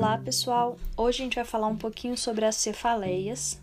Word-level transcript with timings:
Olá 0.00 0.16
pessoal, 0.16 0.78
hoje 0.96 1.22
a 1.22 1.24
gente 1.24 1.34
vai 1.34 1.44
falar 1.44 1.66
um 1.66 1.74
pouquinho 1.74 2.16
sobre 2.16 2.44
as 2.44 2.54
cefaleias. 2.54 3.60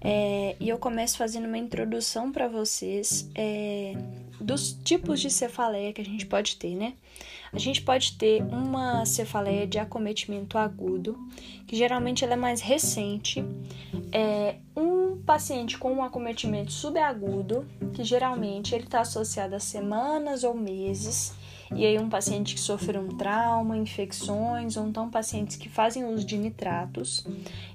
É, 0.00 0.54
e 0.60 0.68
eu 0.68 0.78
começo 0.78 1.18
fazendo 1.18 1.46
uma 1.46 1.58
introdução 1.58 2.30
para 2.30 2.46
vocês 2.46 3.28
é, 3.34 3.94
dos 4.40 4.78
tipos 4.84 5.20
de 5.20 5.28
cefaleia 5.28 5.92
que 5.92 6.00
a 6.00 6.04
gente 6.04 6.24
pode 6.26 6.54
ter, 6.54 6.76
né? 6.76 6.94
A 7.52 7.58
gente 7.58 7.82
pode 7.82 8.16
ter 8.16 8.40
uma 8.44 9.04
cefaleia 9.04 9.66
de 9.66 9.80
acometimento 9.80 10.56
agudo, 10.56 11.18
que 11.66 11.74
geralmente 11.74 12.22
ela 12.22 12.34
é 12.34 12.36
mais 12.36 12.60
recente, 12.60 13.44
é, 14.12 14.58
um 14.76 15.20
paciente 15.26 15.76
com 15.76 15.92
um 15.92 16.04
acometimento 16.04 16.70
subagudo, 16.70 17.66
que 17.94 18.04
geralmente 18.04 18.76
ele 18.76 18.84
está 18.84 19.00
associado 19.00 19.56
a 19.56 19.58
semanas 19.58 20.44
ou 20.44 20.54
meses 20.54 21.32
e 21.74 21.84
aí 21.84 21.98
um 21.98 22.08
paciente 22.08 22.54
que 22.54 22.60
sofreu 22.60 23.00
um 23.00 23.08
trauma, 23.08 23.76
infecções, 23.76 24.76
ou 24.76 24.86
então 24.86 25.10
pacientes 25.10 25.56
que 25.56 25.68
fazem 25.68 26.04
uso 26.04 26.24
de 26.24 26.36
nitratos, 26.36 27.26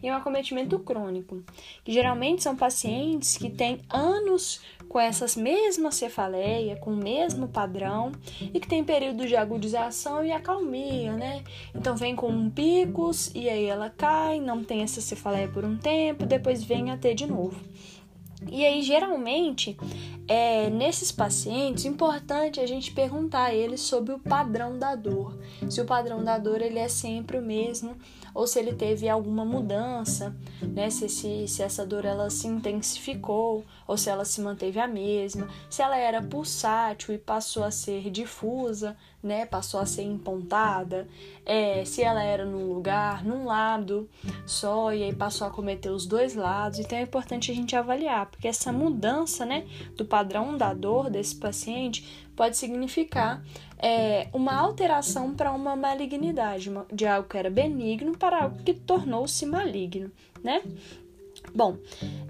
e 0.01 0.09
um 0.09 0.15
acometimento 0.15 0.79
crônico, 0.79 1.43
que 1.83 1.91
geralmente 1.91 2.43
são 2.43 2.55
pacientes 2.55 3.37
que 3.37 3.49
têm 3.49 3.81
anos 3.89 4.61
com 4.89 4.99
essas 4.99 5.35
mesmas 5.35 5.95
cefaleia, 5.95 6.75
com 6.75 6.91
o 6.91 6.95
mesmo 6.95 7.47
padrão, 7.47 8.11
e 8.53 8.59
que 8.59 8.67
tem 8.67 8.83
período 8.83 9.25
de 9.25 9.35
agudização 9.35 10.23
e 10.23 10.31
acalmia, 10.31 11.13
né? 11.13 11.43
Então 11.73 11.95
vem 11.95 12.15
com 12.15 12.49
picos 12.49 13.31
e 13.33 13.49
aí 13.49 13.65
ela 13.65 13.89
cai, 13.89 14.39
não 14.39 14.63
tem 14.63 14.81
essa 14.81 15.01
cefaleia 15.01 15.47
por 15.47 15.65
um 15.65 15.77
tempo, 15.77 16.25
depois 16.25 16.63
vem 16.63 16.91
a 16.91 16.97
ter 16.97 17.15
de 17.15 17.25
novo. 17.25 17.59
E 18.51 18.65
aí, 18.65 18.81
geralmente, 18.81 19.77
é, 20.27 20.69
nesses 20.69 21.11
pacientes, 21.11 21.85
importante 21.85 22.59
a 22.59 22.65
gente 22.65 22.91
perguntar 22.91 23.45
a 23.45 23.53
eles 23.53 23.81
sobre 23.81 24.13
o 24.13 24.19
padrão 24.19 24.77
da 24.77 24.95
dor. 24.95 25.37
Se 25.69 25.81
o 25.81 25.85
padrão 25.85 26.23
da 26.23 26.37
dor 26.37 26.61
ele 26.61 26.79
é 26.79 26.87
sempre 26.87 27.37
o 27.37 27.41
mesmo 27.41 27.95
ou 28.33 28.47
se 28.47 28.59
ele 28.59 28.73
teve 28.73 29.07
alguma 29.07 29.45
mudança, 29.45 30.35
né? 30.61 30.89
Se, 30.89 31.07
se, 31.07 31.47
se 31.47 31.61
essa 31.61 31.85
dor 31.85 32.05
ela 32.05 32.29
se 32.29 32.47
intensificou 32.47 33.63
ou 33.85 33.97
se 33.97 34.09
ela 34.09 34.25
se 34.25 34.41
manteve 34.41 34.79
a 34.79 34.87
mesma, 34.87 35.47
se 35.69 35.81
ela 35.81 35.97
era 35.97 36.21
pulsátil 36.21 37.13
e 37.13 37.17
passou 37.17 37.63
a 37.63 37.71
ser 37.71 38.09
difusa, 38.09 38.97
né? 39.21 39.45
Passou 39.45 39.79
a 39.79 39.85
ser 39.85 40.03
empontada, 40.03 41.07
é, 41.45 41.85
se 41.85 42.01
ela 42.01 42.23
era 42.23 42.45
num 42.45 42.73
lugar, 42.73 43.23
num 43.23 43.45
lado 43.45 44.09
só 44.45 44.93
e 44.93 45.03
aí 45.03 45.15
passou 45.15 45.47
a 45.47 45.51
cometer 45.51 45.89
os 45.89 46.05
dois 46.05 46.35
lados. 46.35 46.79
Então 46.79 46.97
é 46.97 47.01
importante 47.01 47.51
a 47.51 47.55
gente 47.55 47.75
avaliar, 47.75 48.25
porque 48.25 48.47
essa 48.47 48.71
mudança, 48.71 49.45
né, 49.45 49.65
do 49.95 50.05
padrão 50.05 50.57
da 50.57 50.73
dor 50.73 51.09
desse 51.09 51.35
paciente 51.35 52.22
pode 52.35 52.57
significar 52.57 53.43
é, 53.77 54.27
uma 54.33 54.55
alteração 54.55 55.33
para 55.33 55.51
uma 55.51 55.75
malignidade, 55.75 56.71
de 56.91 57.05
algo 57.05 57.27
que 57.27 57.37
era 57.37 57.49
benigno 57.49 58.17
para 58.17 58.43
algo 58.43 58.63
que 58.63 58.73
tornou-se 58.73 59.45
maligno, 59.45 60.11
né? 60.43 60.61
Bom, 61.55 61.77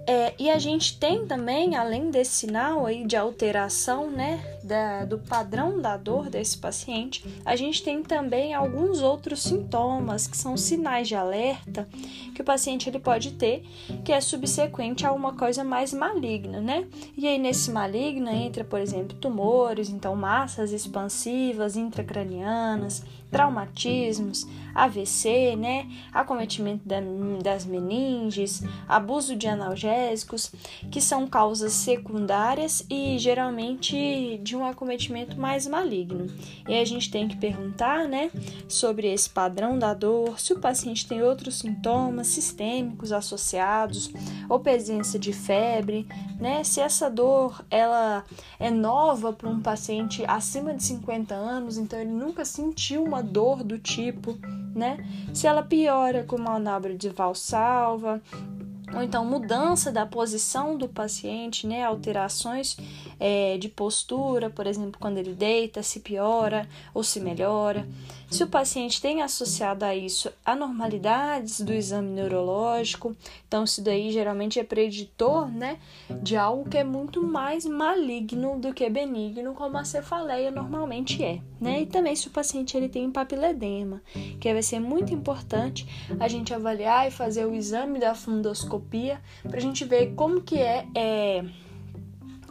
é, 0.05 0.33
e 0.37 0.49
a 0.49 0.59
gente 0.59 0.99
tem 0.99 1.25
também, 1.25 1.77
além 1.77 2.11
desse 2.11 2.31
sinal 2.31 2.85
aí 2.85 3.05
de 3.05 3.15
alteração, 3.15 4.11
né, 4.11 4.43
da, 4.61 5.05
do 5.05 5.17
padrão 5.17 5.79
da 5.79 5.95
dor 5.95 6.29
desse 6.29 6.57
paciente, 6.57 7.23
a 7.45 7.55
gente 7.55 7.81
tem 7.81 8.03
também 8.03 8.53
alguns 8.53 9.01
outros 9.01 9.41
sintomas 9.41 10.27
que 10.27 10.35
são 10.35 10.57
sinais 10.57 11.07
de 11.07 11.15
alerta 11.15 11.87
que 12.35 12.41
o 12.41 12.43
paciente 12.43 12.89
ele 12.89 12.99
pode 12.99 13.31
ter, 13.31 13.63
que 14.03 14.11
é 14.11 14.19
subsequente 14.19 15.05
a 15.05 15.11
uma 15.13 15.33
coisa 15.33 15.63
mais 15.63 15.93
maligna, 15.93 16.59
né? 16.59 16.85
E 17.15 17.25
aí 17.25 17.37
nesse 17.37 17.71
maligno 17.71 18.29
entra, 18.29 18.63
por 18.63 18.81
exemplo, 18.81 19.15
tumores, 19.17 19.89
então 19.89 20.15
massas 20.15 20.73
expansivas 20.73 21.77
intracranianas, 21.77 23.03
traumatismos, 23.31 24.47
AVC, 24.75 25.55
né, 25.55 25.87
acometimento 26.11 26.87
da, 26.87 26.97
das 27.41 27.65
meninges, 27.65 28.63
abuso 28.87 29.12
de 29.21 29.47
analgésicos, 29.47 30.51
que 30.91 30.99
são 30.99 31.27
causas 31.27 31.73
secundárias 31.73 32.85
e 32.89 33.17
geralmente 33.19 34.39
de 34.41 34.55
um 34.55 34.65
acometimento 34.65 35.39
mais 35.39 35.67
maligno. 35.67 36.27
E 36.67 36.73
a 36.73 36.85
gente 36.85 37.11
tem 37.11 37.27
que 37.27 37.37
perguntar, 37.37 38.07
né, 38.07 38.31
sobre 38.67 39.11
esse 39.11 39.29
padrão 39.29 39.77
da 39.77 39.93
dor, 39.93 40.39
se 40.39 40.53
o 40.53 40.59
paciente 40.59 41.07
tem 41.07 41.21
outros 41.21 41.59
sintomas 41.59 42.27
sistêmicos 42.27 43.11
associados, 43.11 44.11
ou 44.49 44.59
presença 44.59 45.19
de 45.19 45.31
febre, 45.31 46.07
né, 46.39 46.63
se 46.63 46.81
essa 46.81 47.09
dor 47.09 47.63
ela 47.69 48.23
é 48.59 48.71
nova 48.71 49.31
para 49.31 49.49
um 49.49 49.61
paciente 49.61 50.23
acima 50.27 50.73
de 50.73 50.83
50 50.83 51.35
anos, 51.35 51.77
então 51.77 51.99
ele 51.99 52.11
nunca 52.11 52.43
sentiu 52.43 53.03
uma 53.03 53.21
dor 53.21 53.63
do 53.63 53.77
tipo, 53.77 54.37
né? 54.75 54.97
Se 55.33 55.47
ela 55.47 55.61
piora 55.61 56.23
com 56.23 56.37
manobra 56.37 56.95
de 56.95 57.09
valsalva, 57.09 58.21
ou 58.95 59.01
então 59.01 59.25
mudança 59.25 59.91
da 59.91 60.05
posição 60.05 60.77
do 60.77 60.87
paciente, 60.87 61.65
né? 61.65 61.83
Alterações 61.83 62.77
é, 63.19 63.57
de 63.57 63.69
postura, 63.69 64.49
por 64.49 64.67
exemplo, 64.67 64.99
quando 64.99 65.17
ele 65.17 65.33
deita, 65.33 65.81
se 65.81 65.99
piora 65.99 66.67
ou 66.93 67.03
se 67.03 67.19
melhora. 67.19 67.87
Se 68.33 68.43
o 68.43 68.47
paciente 68.47 68.99
tem 68.99 69.21
associado 69.21 69.85
a 69.85 69.95
isso 69.95 70.27
anormalidades 70.43 71.61
do 71.61 71.71
exame 71.71 72.09
neurológico, 72.09 73.15
então 73.47 73.63
isso 73.63 73.79
daí 73.79 74.11
geralmente 74.11 74.59
é 74.59 74.63
preditor, 74.63 75.47
né, 75.51 75.77
de 76.23 76.35
algo 76.35 76.67
que 76.67 76.79
é 76.79 76.83
muito 76.83 77.21
mais 77.21 77.63
maligno 77.63 78.57
do 78.57 78.73
que 78.73 78.89
benigno, 78.89 79.53
como 79.53 79.77
a 79.77 79.85
cefaleia 79.85 80.49
normalmente 80.49 81.23
é, 81.23 81.41
né? 81.61 81.81
E 81.81 81.85
também 81.85 82.15
se 82.15 82.27
o 82.27 82.31
paciente 82.31 82.75
ele 82.75 82.89
tem 82.89 83.11
papiledema, 83.11 84.01
que 84.39 84.51
vai 84.51 84.63
ser 84.63 84.79
muito 84.79 85.13
importante 85.13 85.87
a 86.19 86.27
gente 86.27 86.55
avaliar 86.55 87.07
e 87.07 87.11
fazer 87.11 87.45
o 87.45 87.53
exame 87.53 87.99
da 87.99 88.15
fundoscopia 88.15 89.21
para 89.43 89.57
a 89.57 89.61
gente 89.61 89.85
ver 89.85 90.15
como 90.15 90.41
que 90.41 90.57
é, 90.57 90.87
é 90.95 91.45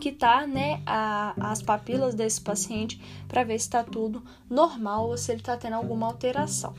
quitar 0.02 0.48
né, 0.48 0.82
a, 0.84 1.32
as 1.52 1.62
papilas 1.62 2.12
desse 2.12 2.40
paciente 2.40 3.00
para 3.28 3.44
ver 3.44 3.56
se 3.60 3.66
está 3.66 3.84
tudo 3.84 4.20
normal 4.50 5.08
ou 5.08 5.16
se 5.16 5.30
ele 5.30 5.40
está 5.40 5.56
tendo 5.56 5.74
alguma 5.74 6.08
alteração. 6.08 6.74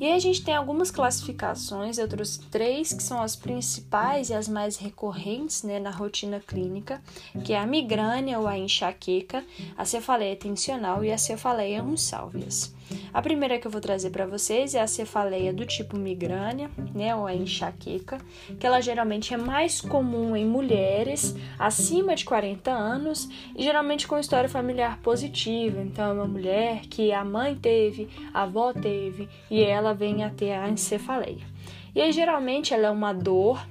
E 0.00 0.04
aí 0.04 0.12
a 0.12 0.18
gente 0.18 0.42
tem 0.42 0.52
algumas 0.52 0.90
classificações, 0.90 1.96
eu 1.96 2.08
trouxe 2.08 2.40
três 2.46 2.92
que 2.92 3.04
são 3.04 3.22
as 3.22 3.36
principais 3.36 4.30
e 4.30 4.34
as 4.34 4.48
mais 4.48 4.76
recorrentes 4.78 5.62
né, 5.62 5.78
na 5.78 5.90
rotina 5.90 6.40
clínica, 6.40 7.00
que 7.44 7.52
é 7.52 7.58
a 7.60 7.66
migrânia 7.66 8.40
ou 8.40 8.48
a 8.48 8.58
enxaqueca, 8.58 9.44
a 9.78 9.84
cefaleia 9.84 10.34
tensional 10.34 11.04
e 11.04 11.12
a 11.12 11.18
cefaleia 11.18 11.84
unsálvias. 11.84 12.74
A 13.12 13.22
primeira 13.22 13.58
que 13.58 13.66
eu 13.66 13.70
vou 13.70 13.80
trazer 13.80 14.10
para 14.10 14.26
vocês 14.26 14.74
é 14.74 14.80
a 14.80 14.86
cefaleia 14.86 15.52
do 15.52 15.64
tipo 15.64 15.96
migrânia, 15.96 16.70
né, 16.94 17.14
ou 17.14 17.26
a 17.26 17.34
enxaqueca, 17.34 18.18
que 18.58 18.66
ela 18.66 18.80
geralmente 18.80 19.32
é 19.32 19.36
mais 19.36 19.80
comum 19.80 20.36
em 20.36 20.44
mulheres 20.44 21.34
acima 21.58 22.14
de 22.14 22.24
40 22.24 22.70
anos 22.70 23.28
e 23.56 23.62
geralmente 23.62 24.06
com 24.06 24.18
história 24.18 24.48
familiar 24.48 24.98
positiva. 24.98 25.80
Então, 25.80 26.10
é 26.10 26.12
uma 26.12 26.26
mulher 26.26 26.82
que 26.82 27.12
a 27.12 27.24
mãe 27.24 27.54
teve, 27.54 28.08
a 28.32 28.42
avó 28.42 28.72
teve 28.72 29.28
e 29.50 29.62
ela 29.62 29.92
vem 29.92 30.24
a 30.24 30.30
ter 30.30 30.52
a 30.52 30.68
encefaleia. 30.68 31.46
E 31.94 32.00
aí, 32.00 32.12
geralmente, 32.12 32.74
ela 32.74 32.88
é 32.88 32.90
uma 32.90 33.12
dor 33.12 33.66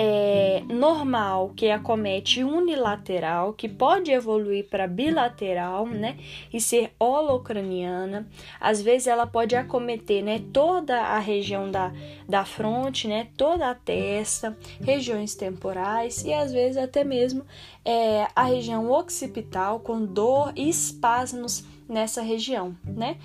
é, 0.00 0.62
normal 0.68 1.52
que 1.56 1.68
acomete 1.68 2.44
unilateral, 2.44 3.52
que 3.52 3.68
pode 3.68 4.12
evoluir 4.12 4.68
para 4.68 4.86
bilateral, 4.86 5.88
né, 5.88 6.16
e 6.52 6.60
ser 6.60 6.92
holocraniana. 7.00 8.28
Às 8.60 8.80
vezes 8.80 9.08
ela 9.08 9.26
pode 9.26 9.56
acometer, 9.56 10.22
né, 10.22 10.40
toda 10.52 10.96
a 11.00 11.18
região 11.18 11.68
da, 11.68 11.92
da 12.28 12.44
fronte, 12.44 13.08
né, 13.08 13.26
toda 13.36 13.68
a 13.68 13.74
testa, 13.74 14.56
regiões 14.80 15.34
temporais 15.34 16.24
e 16.24 16.32
às 16.32 16.52
vezes 16.52 16.76
até 16.76 17.02
mesmo 17.02 17.44
é, 17.84 18.28
a 18.36 18.44
região 18.44 18.88
occipital 18.92 19.80
com 19.80 20.04
dor 20.04 20.52
e 20.54 20.68
espasmos 20.68 21.64
nessa 21.88 22.22
região, 22.22 22.76
né? 22.84 23.16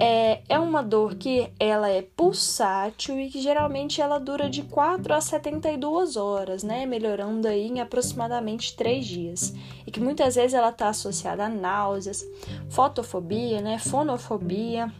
É, 0.00 0.42
é 0.48 0.58
uma 0.60 0.80
dor 0.80 1.16
que 1.16 1.52
ela 1.58 1.90
é 1.90 2.02
pulsátil 2.02 3.18
e 3.18 3.28
que 3.28 3.40
geralmente 3.40 4.00
ela 4.00 4.20
dura 4.20 4.48
de 4.48 4.62
4 4.62 5.12
a 5.12 5.20
72 5.20 6.16
horas, 6.16 6.62
né? 6.62 6.86
Melhorando 6.86 7.48
aí 7.48 7.66
em 7.66 7.80
aproximadamente 7.80 8.76
3 8.76 9.04
dias. 9.04 9.54
E 9.84 9.90
que 9.90 9.98
muitas 9.98 10.36
vezes 10.36 10.54
ela 10.54 10.68
está 10.68 10.88
associada 10.88 11.46
a 11.46 11.48
náuseas, 11.48 12.24
fotofobia, 12.70 13.60
né? 13.60 13.76
Fonofobia. 13.78 14.92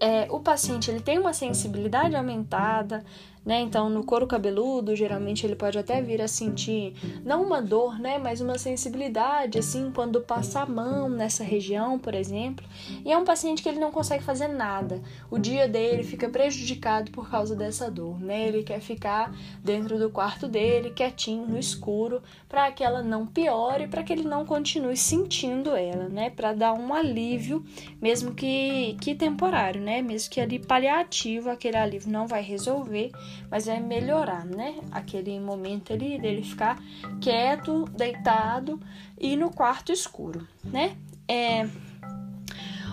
É, 0.00 0.26
o 0.30 0.40
paciente 0.40 0.90
ele 0.90 1.00
tem 1.00 1.18
uma 1.18 1.32
sensibilidade 1.32 2.16
aumentada, 2.16 3.04
né? 3.44 3.60
Então, 3.60 3.88
no 3.88 4.04
couro 4.04 4.26
cabeludo, 4.26 4.94
geralmente 4.94 5.46
ele 5.46 5.56
pode 5.56 5.78
até 5.78 6.00
vir 6.02 6.20
a 6.20 6.28
sentir 6.28 6.94
não 7.24 7.42
uma 7.42 7.62
dor, 7.62 7.98
né, 7.98 8.18
mas 8.18 8.40
uma 8.40 8.58
sensibilidade 8.58 9.58
assim 9.58 9.90
quando 9.94 10.20
passa 10.20 10.60
a 10.60 10.66
mão 10.66 11.08
nessa 11.08 11.42
região, 11.42 11.98
por 11.98 12.14
exemplo. 12.14 12.64
E 13.04 13.10
é 13.10 13.16
um 13.16 13.24
paciente 13.24 13.62
que 13.62 13.68
ele 13.68 13.80
não 13.80 13.90
consegue 13.90 14.22
fazer 14.22 14.48
nada. 14.48 15.00
O 15.30 15.38
dia 15.38 15.66
dele 15.66 16.02
fica 16.02 16.28
prejudicado 16.28 17.10
por 17.10 17.30
causa 17.30 17.56
dessa 17.56 17.90
dor, 17.90 18.20
né? 18.20 18.48
Ele 18.48 18.62
quer 18.62 18.80
ficar 18.80 19.34
dentro 19.64 19.98
do 19.98 20.10
quarto 20.10 20.46
dele, 20.46 20.90
quietinho, 20.90 21.46
no 21.46 21.58
escuro, 21.58 22.22
para 22.48 22.70
que 22.70 22.84
ela 22.84 23.02
não 23.02 23.26
piore, 23.26 23.86
para 23.86 24.02
que 24.02 24.12
ele 24.12 24.24
não 24.24 24.44
continue 24.44 24.96
sentindo 24.96 25.74
ela, 25.74 26.08
né? 26.08 26.30
Para 26.30 26.52
dar 26.52 26.72
um 26.72 26.92
alívio, 26.92 27.64
mesmo 28.00 28.34
que 28.34 28.96
que 29.00 29.14
temporário, 29.14 29.80
né? 29.80 30.02
Mesmo 30.02 30.30
que 30.30 30.40
ali 30.40 30.58
paliativo, 30.58 31.50
aquele 31.50 31.76
alívio 31.76 32.10
não 32.10 32.26
vai 32.26 32.42
resolver, 32.42 33.10
mas 33.50 33.66
vai 33.66 33.80
melhorar, 33.80 34.44
né? 34.44 34.76
Aquele 34.90 35.38
momento 35.40 35.92
ali 35.92 36.18
dele 36.18 36.42
ficar 36.42 36.78
quieto, 37.20 37.84
deitado 37.96 38.80
e 39.18 39.36
no 39.36 39.50
quarto 39.50 39.92
escuro, 39.92 40.46
né? 40.64 40.96
É, 41.28 41.68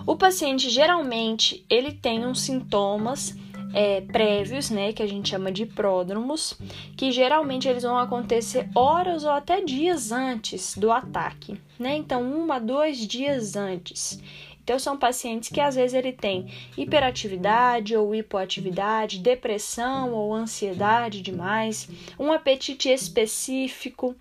o 0.05 0.15
paciente 0.15 0.69
geralmente 0.69 1.65
ele 1.69 1.91
tem 1.91 2.25
uns 2.25 2.41
sintomas 2.41 3.35
é, 3.73 4.01
prévios, 4.01 4.69
né, 4.69 4.93
que 4.93 5.03
a 5.03 5.07
gente 5.07 5.29
chama 5.29 5.51
de 5.51 5.65
pródromos, 5.65 6.57
que 6.95 7.11
geralmente 7.11 7.67
eles 7.67 7.83
vão 7.83 7.97
acontecer 7.97 8.69
horas 8.73 9.23
ou 9.23 9.31
até 9.31 9.61
dias 9.61 10.11
antes 10.11 10.77
do 10.77 10.91
ataque, 10.91 11.59
né? 11.77 11.95
Então, 11.95 12.23
um 12.23 12.51
a 12.51 12.59
dois 12.59 12.99
dias 12.99 13.55
antes. 13.55 14.21
Então, 14.67 14.77
são 14.77 14.97
pacientes 14.97 15.47
que 15.47 15.61
às 15.61 15.75
vezes 15.75 15.93
ele 15.93 16.11
tem 16.11 16.45
hiperatividade 16.77 17.95
ou 17.95 18.13
hipoatividade, 18.13 19.19
depressão 19.19 20.11
ou 20.11 20.33
ansiedade 20.33 21.21
demais, 21.21 21.87
um 22.19 22.33
apetite 22.33 22.89
específico, 22.89 24.13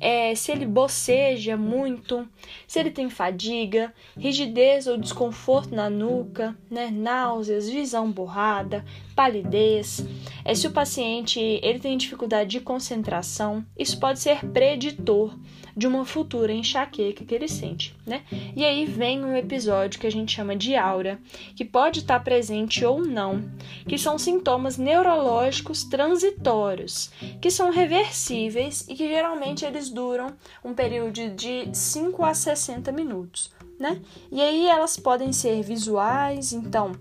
é, 0.00 0.34
se 0.34 0.52
ele 0.52 0.64
boceja 0.64 1.54
muito, 1.54 2.26
se 2.66 2.78
ele 2.80 2.90
tem 2.90 3.10
fadiga, 3.10 3.92
rigidez 4.18 4.86
ou 4.86 4.96
desconforto 4.96 5.74
na 5.74 5.90
nuca, 5.90 6.56
né, 6.70 6.90
náuseas, 6.90 7.68
visão 7.68 8.10
borrada, 8.10 8.82
palidez. 9.14 10.02
É, 10.42 10.54
se 10.54 10.66
o 10.66 10.70
paciente 10.70 11.38
ele 11.38 11.78
tem 11.78 11.98
dificuldade 11.98 12.48
de 12.48 12.60
concentração, 12.60 13.62
isso 13.78 14.00
pode 14.00 14.18
ser 14.18 14.46
preditor 14.46 15.36
de 15.76 15.86
uma 15.86 16.04
futura 16.04 16.52
enxaqueca 16.52 17.24
que 17.24 17.34
ele 17.34 17.48
sente, 17.48 17.94
né? 18.06 18.22
E 18.56 18.64
aí 18.64 18.84
vem 18.84 19.24
um 19.24 19.34
episódio 19.36 19.89
que 19.98 20.06
a 20.06 20.10
gente 20.10 20.34
chama 20.34 20.56
de 20.56 20.76
aura, 20.76 21.18
que 21.54 21.64
pode 21.64 22.00
estar 22.00 22.20
presente 22.20 22.84
ou 22.84 23.04
não, 23.04 23.50
que 23.88 23.98
são 23.98 24.18
sintomas 24.18 24.76
neurológicos 24.76 25.84
transitórios, 25.84 27.10
que 27.40 27.50
são 27.50 27.70
reversíveis 27.70 28.86
e 28.88 28.94
que 28.94 29.08
geralmente 29.08 29.64
eles 29.64 29.88
duram 29.88 30.34
um 30.64 30.74
período 30.74 31.30
de 31.30 31.68
5 31.72 32.24
a 32.24 32.34
60 32.34 32.92
minutos, 32.92 33.50
né? 33.78 34.00
E 34.30 34.40
aí 34.40 34.66
elas 34.68 34.96
podem 34.96 35.32
ser 35.32 35.62
visuais, 35.62 36.52
então 36.52 36.92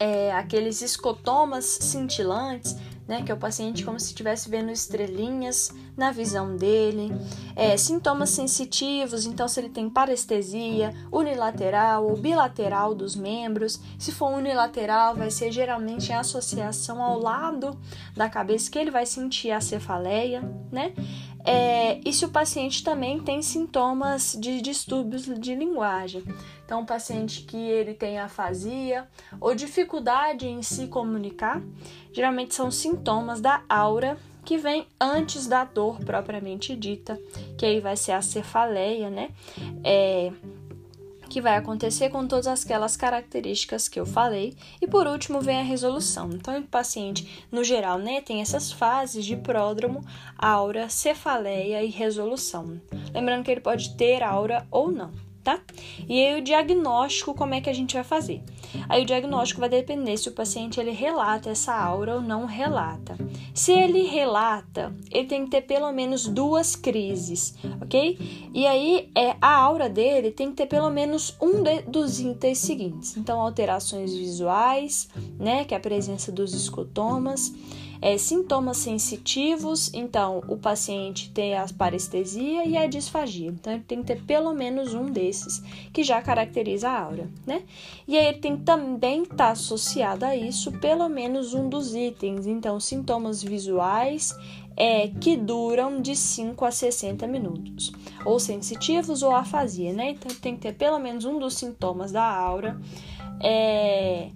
é, 0.00 0.32
aqueles 0.32 0.80
escotomas 0.80 1.64
cintilantes, 1.66 2.74
né, 3.10 3.22
que 3.22 3.32
é 3.32 3.34
o 3.34 3.36
paciente 3.36 3.84
como 3.84 3.98
se 3.98 4.06
estivesse 4.06 4.48
vendo 4.48 4.70
estrelinhas 4.70 5.74
na 5.96 6.12
visão 6.12 6.54
dele, 6.54 7.12
é, 7.56 7.76
sintomas 7.76 8.30
sensitivos, 8.30 9.26
então 9.26 9.48
se 9.48 9.58
ele 9.58 9.68
tem 9.68 9.90
parestesia 9.90 10.94
unilateral 11.10 12.06
ou 12.06 12.16
bilateral 12.16 12.94
dos 12.94 13.16
membros, 13.16 13.80
se 13.98 14.12
for 14.12 14.30
unilateral 14.32 15.16
vai 15.16 15.28
ser 15.28 15.50
geralmente 15.50 16.12
em 16.12 16.14
associação 16.14 17.02
ao 17.02 17.18
lado 17.18 17.76
da 18.14 18.30
cabeça 18.30 18.70
que 18.70 18.78
ele 18.78 18.92
vai 18.92 19.04
sentir 19.04 19.50
a 19.50 19.60
cefaleia, 19.60 20.40
né? 20.70 20.94
É, 21.44 22.00
e 22.04 22.12
se 22.12 22.24
o 22.24 22.28
paciente 22.28 22.82
também 22.84 23.20
tem 23.20 23.40
sintomas 23.42 24.36
de 24.38 24.60
distúrbios 24.60 25.24
de 25.24 25.54
linguagem. 25.54 26.22
Então, 26.64 26.80
um 26.80 26.86
paciente 26.86 27.42
que 27.42 27.56
ele 27.56 27.94
tem 27.94 28.18
afasia 28.18 29.08
ou 29.40 29.54
dificuldade 29.54 30.46
em 30.46 30.62
se 30.62 30.86
comunicar, 30.86 31.62
geralmente 32.12 32.54
são 32.54 32.70
sintomas 32.70 33.40
da 33.40 33.62
aura 33.68 34.16
que 34.44 34.56
vem 34.56 34.86
antes 35.00 35.46
da 35.46 35.64
dor 35.64 35.98
propriamente 36.04 36.74
dita, 36.76 37.20
que 37.58 37.66
aí 37.66 37.80
vai 37.80 37.96
ser 37.96 38.12
a 38.12 38.22
cefaleia, 38.22 39.10
né? 39.10 39.30
É, 39.84 40.32
que 41.30 41.40
vai 41.40 41.56
acontecer 41.56 42.10
com 42.10 42.26
todas 42.26 42.46
aquelas 42.46 42.96
características 42.96 43.88
que 43.88 43.98
eu 43.98 44.04
falei. 44.04 44.54
E 44.82 44.86
por 44.86 45.06
último 45.06 45.40
vem 45.40 45.60
a 45.60 45.62
resolução. 45.62 46.28
Então, 46.34 46.58
o 46.58 46.62
paciente, 46.62 47.46
no 47.50 47.64
geral, 47.64 47.98
né, 47.98 48.20
tem 48.20 48.42
essas 48.42 48.70
fases 48.70 49.24
de 49.24 49.36
pródromo, 49.36 50.04
aura, 50.36 50.88
cefaleia 50.88 51.82
e 51.82 51.88
resolução. 51.88 52.80
Lembrando 53.14 53.44
que 53.44 53.50
ele 53.50 53.60
pode 53.60 53.96
ter 53.96 54.22
aura 54.22 54.66
ou 54.70 54.90
não 54.90 55.29
tá? 55.42 55.60
E 56.08 56.24
aí 56.24 56.40
o 56.40 56.44
diagnóstico, 56.44 57.34
como 57.34 57.54
é 57.54 57.60
que 57.60 57.70
a 57.70 57.72
gente 57.72 57.94
vai 57.94 58.04
fazer? 58.04 58.42
Aí 58.88 59.02
o 59.02 59.06
diagnóstico 59.06 59.60
vai 59.60 59.68
depender 59.68 60.16
se 60.16 60.28
o 60.28 60.32
paciente 60.32 60.78
ele 60.78 60.90
relata 60.90 61.50
essa 61.50 61.74
aura 61.74 62.16
ou 62.16 62.20
não 62.20 62.46
relata. 62.46 63.16
Se 63.54 63.72
ele 63.72 64.06
relata, 64.06 64.94
ele 65.10 65.26
tem 65.26 65.44
que 65.44 65.50
ter 65.50 65.62
pelo 65.62 65.90
menos 65.92 66.26
duas 66.26 66.76
crises, 66.76 67.56
ok? 67.80 68.50
E 68.54 68.66
aí 68.66 69.10
é 69.16 69.36
a 69.40 69.54
aura 69.56 69.88
dele 69.88 70.30
tem 70.30 70.50
que 70.50 70.56
ter 70.56 70.66
pelo 70.66 70.90
menos 70.90 71.36
um 71.40 71.62
de, 71.62 71.82
dos 71.82 72.20
itens 72.20 72.58
seguintes. 72.58 73.16
Então 73.16 73.40
alterações 73.40 74.14
visuais, 74.14 75.08
né, 75.38 75.64
que 75.64 75.74
é 75.74 75.76
a 75.76 75.80
presença 75.80 76.30
dos 76.30 76.54
escotomas, 76.54 77.52
é, 78.02 78.16
sintomas 78.16 78.78
sensitivos, 78.78 79.92
então 79.92 80.42
o 80.48 80.56
paciente 80.56 81.30
tem 81.30 81.56
a 81.56 81.66
parestesia 81.76 82.64
e 82.64 82.76
a 82.76 82.86
disfagia. 82.86 83.48
Então 83.48 83.72
ele 83.72 83.82
tem 83.82 84.00
que 84.00 84.06
ter 84.06 84.22
pelo 84.22 84.54
menos 84.54 84.94
um 84.94 85.06
desses 85.06 85.62
que 85.92 86.02
já 86.02 86.22
caracteriza 86.22 86.88
a 86.88 87.00
aura, 87.00 87.28
né? 87.46 87.62
E 88.08 88.16
aí 88.16 88.26
ele 88.26 88.38
tem 88.38 88.56
também 88.56 89.22
estar 89.22 89.36
tá 89.36 89.50
associado 89.50 90.24
a 90.24 90.34
isso 90.34 90.72
pelo 90.72 91.08
menos 91.08 91.52
um 91.52 91.68
dos 91.68 91.94
itens, 91.94 92.46
então 92.46 92.80
sintomas 92.80 93.42
visuais 93.42 94.34
é, 94.76 95.08
que 95.08 95.36
duram 95.36 96.00
de 96.00 96.16
5 96.16 96.64
a 96.64 96.70
60 96.70 97.26
minutos, 97.26 97.92
ou 98.24 98.40
sensitivos 98.40 99.22
ou 99.22 99.34
afasia, 99.34 99.92
né? 99.92 100.10
Então 100.12 100.34
tem 100.36 100.54
que 100.54 100.62
ter 100.62 100.72
pelo 100.72 100.98
menos 100.98 101.26
um 101.26 101.38
dos 101.38 101.54
sintomas 101.54 102.10
da 102.10 102.24
aura. 102.24 102.80
É, 103.42 104.30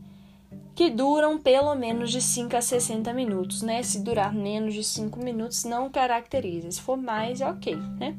que 0.75 0.91
duram 0.91 1.39
pelo 1.39 1.75
menos 1.75 2.11
de 2.11 2.21
5 2.21 2.57
a 2.57 2.61
60 2.61 3.13
minutos, 3.13 3.63
né? 3.63 3.83
Se 3.83 4.01
durar 4.01 4.35
menos 4.35 4.75
de 4.75 4.83
5 4.83 5.19
minutos, 5.21 5.65
não 5.65 5.89
caracteriza. 5.89 6.71
Se 6.71 6.81
for 6.81 6.97
mais, 6.97 7.41
é 7.41 7.49
ok, 7.49 7.77
né? 7.99 8.17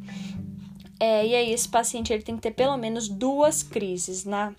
É, 1.00 1.28
e 1.28 1.36
aí, 1.36 1.52
esse 1.52 1.68
paciente 1.68 2.14
ele 2.14 2.24
tem 2.24 2.36
que 2.36 2.42
ter 2.42 2.52
pelo 2.52 2.78
menos 2.78 3.10
duas 3.10 3.62
crises 3.62 4.24
na, 4.24 4.54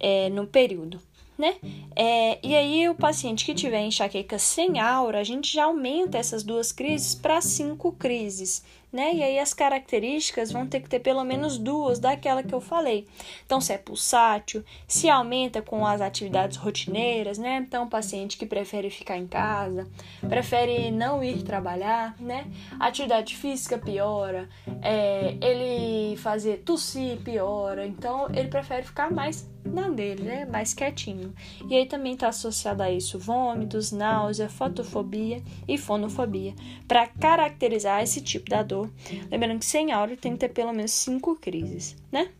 é, 0.00 0.30
no 0.30 0.46
período, 0.46 0.98
né? 1.36 1.56
É, 1.94 2.38
e 2.42 2.54
aí, 2.54 2.88
o 2.88 2.94
paciente 2.94 3.44
que 3.44 3.54
tiver 3.54 3.82
enxaqueca 3.82 4.38
sem 4.38 4.80
aura, 4.80 5.20
a 5.20 5.24
gente 5.24 5.52
já 5.52 5.64
aumenta 5.64 6.16
essas 6.16 6.42
duas 6.42 6.72
crises 6.72 7.14
para 7.14 7.42
cinco 7.42 7.92
crises, 7.92 8.64
né? 8.92 9.14
E 9.14 9.22
aí 9.22 9.38
as 9.38 9.54
características 9.54 10.52
vão 10.52 10.66
ter 10.66 10.80
que 10.80 10.88
ter 10.88 11.00
pelo 11.00 11.24
menos 11.24 11.58
duas 11.58 11.98
daquela 11.98 12.42
que 12.42 12.54
eu 12.54 12.60
falei. 12.60 13.06
Então, 13.46 13.60
se 13.60 13.72
é 13.72 13.78
pulsátil, 13.78 14.64
se 14.86 15.08
aumenta 15.08 15.62
com 15.62 15.86
as 15.86 16.00
atividades 16.00 16.56
rotineiras, 16.56 17.38
né? 17.38 17.64
Então, 17.66 17.88
paciente 17.88 18.36
que 18.36 18.44
prefere 18.44 18.90
ficar 18.90 19.16
em 19.16 19.26
casa, 19.26 19.88
prefere 20.28 20.90
não 20.90 21.22
ir 21.22 21.42
trabalhar, 21.42 22.14
né? 22.20 22.46
Atividade 22.78 23.36
física 23.36 23.78
piora, 23.78 24.48
é, 24.82 25.36
ele 25.40 26.16
fazer 26.18 26.58
tossir 26.58 27.18
piora, 27.18 27.86
então 27.86 28.28
ele 28.34 28.48
prefere 28.48 28.82
ficar 28.82 29.10
mais 29.10 29.51
na 29.64 29.88
dele, 29.88 30.22
né? 30.22 30.44
Mais 30.44 30.74
quietinho. 30.74 31.32
E 31.68 31.76
aí 31.76 31.86
também 31.86 32.14
está 32.14 32.28
associado 32.28 32.82
a 32.82 32.90
isso 32.90 33.18
vômitos, 33.18 33.92
náusea, 33.92 34.48
fotofobia 34.48 35.42
e 35.66 35.78
fonofobia, 35.78 36.54
para 36.86 37.06
caracterizar 37.06 38.02
esse 38.02 38.20
tipo 38.20 38.50
da 38.50 38.62
dor 38.62 38.90
Lembrando 39.30 39.58
que 39.58 39.66
sem 39.66 39.92
aura 39.92 40.16
tem 40.16 40.32
que 40.32 40.38
ter 40.38 40.48
pelo 40.48 40.72
menos 40.72 40.90
cinco 40.90 41.36
crises, 41.36 41.96
né? 42.10 42.30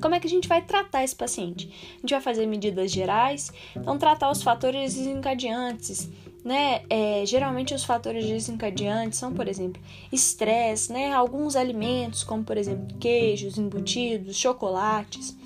Como 0.00 0.14
é 0.14 0.20
que 0.20 0.26
a 0.26 0.30
gente 0.30 0.48
vai 0.48 0.62
tratar 0.62 1.04
esse 1.04 1.14
paciente? 1.14 1.70
A 1.96 2.00
gente 2.00 2.10
vai 2.10 2.20
fazer 2.20 2.46
medidas 2.46 2.90
gerais, 2.90 3.52
então 3.76 3.98
tratar 3.98 4.30
os 4.30 4.42
fatores 4.42 4.94
desencadeantes, 4.94 6.08
né? 6.44 6.82
É, 6.88 7.24
geralmente 7.26 7.74
os 7.74 7.84
fatores 7.84 8.24
desencadeantes 8.24 9.18
são, 9.18 9.32
por 9.32 9.48
exemplo, 9.48 9.82
estresse, 10.12 10.92
né? 10.92 11.12
Alguns 11.12 11.56
alimentos, 11.56 12.22
como 12.22 12.44
por 12.44 12.56
exemplo 12.56 12.96
queijos, 12.98 13.58
embutidos, 13.58 14.36
chocolates 14.36 15.36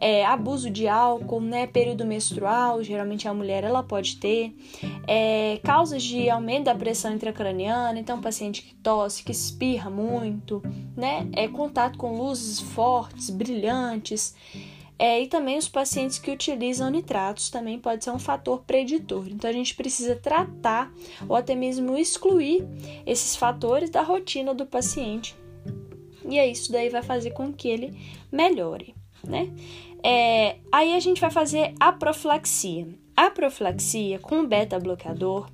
é, 0.00 0.24
abuso 0.24 0.70
de 0.70 0.88
álcool, 0.88 1.40
né, 1.40 1.66
período 1.66 2.04
menstrual, 2.06 2.82
geralmente 2.82 3.28
a 3.28 3.34
mulher 3.34 3.62
ela 3.62 3.82
pode 3.82 4.16
ter, 4.16 4.56
é, 5.06 5.60
causas 5.62 6.02
de 6.02 6.30
aumento 6.30 6.64
da 6.64 6.74
pressão 6.74 7.12
intracraniana, 7.12 7.98
então 7.98 8.20
paciente 8.20 8.62
que 8.62 8.74
tosse, 8.74 9.22
que 9.22 9.32
espirra 9.32 9.90
muito, 9.90 10.62
né, 10.96 11.28
é 11.32 11.46
contato 11.46 11.98
com 11.98 12.16
luzes 12.16 12.58
fortes, 12.58 13.30
brilhantes, 13.30 14.34
É, 15.02 15.18
e 15.22 15.26
também 15.28 15.56
os 15.56 15.66
pacientes 15.66 16.18
que 16.18 16.30
utilizam 16.30 16.90
nitratos 16.90 17.48
também 17.48 17.78
pode 17.78 18.04
ser 18.04 18.10
um 18.10 18.18
fator 18.18 18.60
preditor. 18.66 19.28
Então 19.28 19.48
a 19.48 19.52
gente 19.52 19.74
precisa 19.74 20.14
tratar 20.14 20.92
ou 21.26 21.34
até 21.34 21.54
mesmo 21.54 21.96
excluir 21.96 22.68
esses 23.06 23.34
fatores 23.34 23.88
da 23.88 24.02
rotina 24.02 24.52
do 24.52 24.66
paciente. 24.66 25.34
E 26.28 26.38
é 26.38 26.46
isso 26.46 26.70
daí 26.70 26.90
vai 26.90 27.02
fazer 27.02 27.30
com 27.30 27.50
que 27.50 27.66
ele 27.66 27.96
melhore, 28.30 28.94
né? 29.26 29.48
É, 30.02 30.56
aí 30.72 30.94
a 30.94 31.00
gente 31.00 31.20
vai 31.20 31.30
fazer 31.30 31.74
a 31.78 31.92
profilaxia. 31.92 32.88
A 33.16 33.30
profilaxia 33.30 34.18
com 34.18 34.46
beta-bloqueador, 34.46 35.46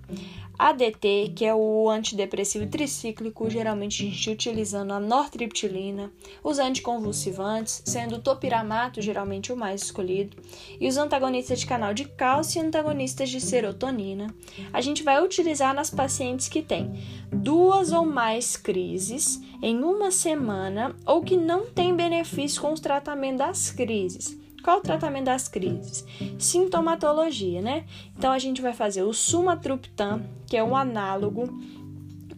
ADT, 0.58 1.32
que 1.34 1.44
é 1.44 1.54
o 1.54 1.88
antidepressivo 1.90 2.66
tricíclico, 2.66 3.50
geralmente 3.50 4.02
a 4.02 4.10
gente 4.10 4.30
utilizando 4.30 4.92
a 4.92 5.00
nortriptilina, 5.00 6.10
os 6.42 6.58
anticonvulsivantes, 6.58 7.82
sendo 7.84 8.16
o 8.16 8.20
topiramato 8.20 9.02
geralmente 9.02 9.52
o 9.52 9.56
mais 9.56 9.82
escolhido, 9.82 10.36
e 10.80 10.88
os 10.88 10.96
antagonistas 10.96 11.60
de 11.60 11.66
canal 11.66 11.92
de 11.92 12.06
cálcio 12.06 12.62
e 12.62 12.66
antagonistas 12.66 13.28
de 13.28 13.40
serotonina. 13.40 14.34
A 14.72 14.80
gente 14.80 15.02
vai 15.02 15.22
utilizar 15.22 15.74
nas 15.74 15.90
pacientes 15.90 16.48
que 16.48 16.62
têm 16.62 16.92
duas 17.30 17.92
ou 17.92 18.06
mais 18.06 18.56
crises 18.56 19.40
em 19.62 19.82
uma 19.82 20.10
semana 20.10 20.96
ou 21.04 21.22
que 21.22 21.36
não 21.36 21.66
têm 21.66 21.94
benefício 21.94 22.62
com 22.62 22.72
o 22.72 22.80
tratamento 22.80 23.38
das 23.38 23.70
crises. 23.70 24.45
Qual 24.66 24.78
o 24.78 24.80
tratamento 24.80 25.26
das 25.26 25.46
crises? 25.46 26.04
Sintomatologia, 26.40 27.62
né? 27.62 27.84
Então 28.18 28.32
a 28.32 28.38
gente 28.40 28.60
vai 28.60 28.72
fazer 28.72 29.04
o 29.04 29.12
sumatriptan, 29.12 30.24
que 30.44 30.56
é 30.56 30.64
um 30.64 30.74
análogo 30.74 31.44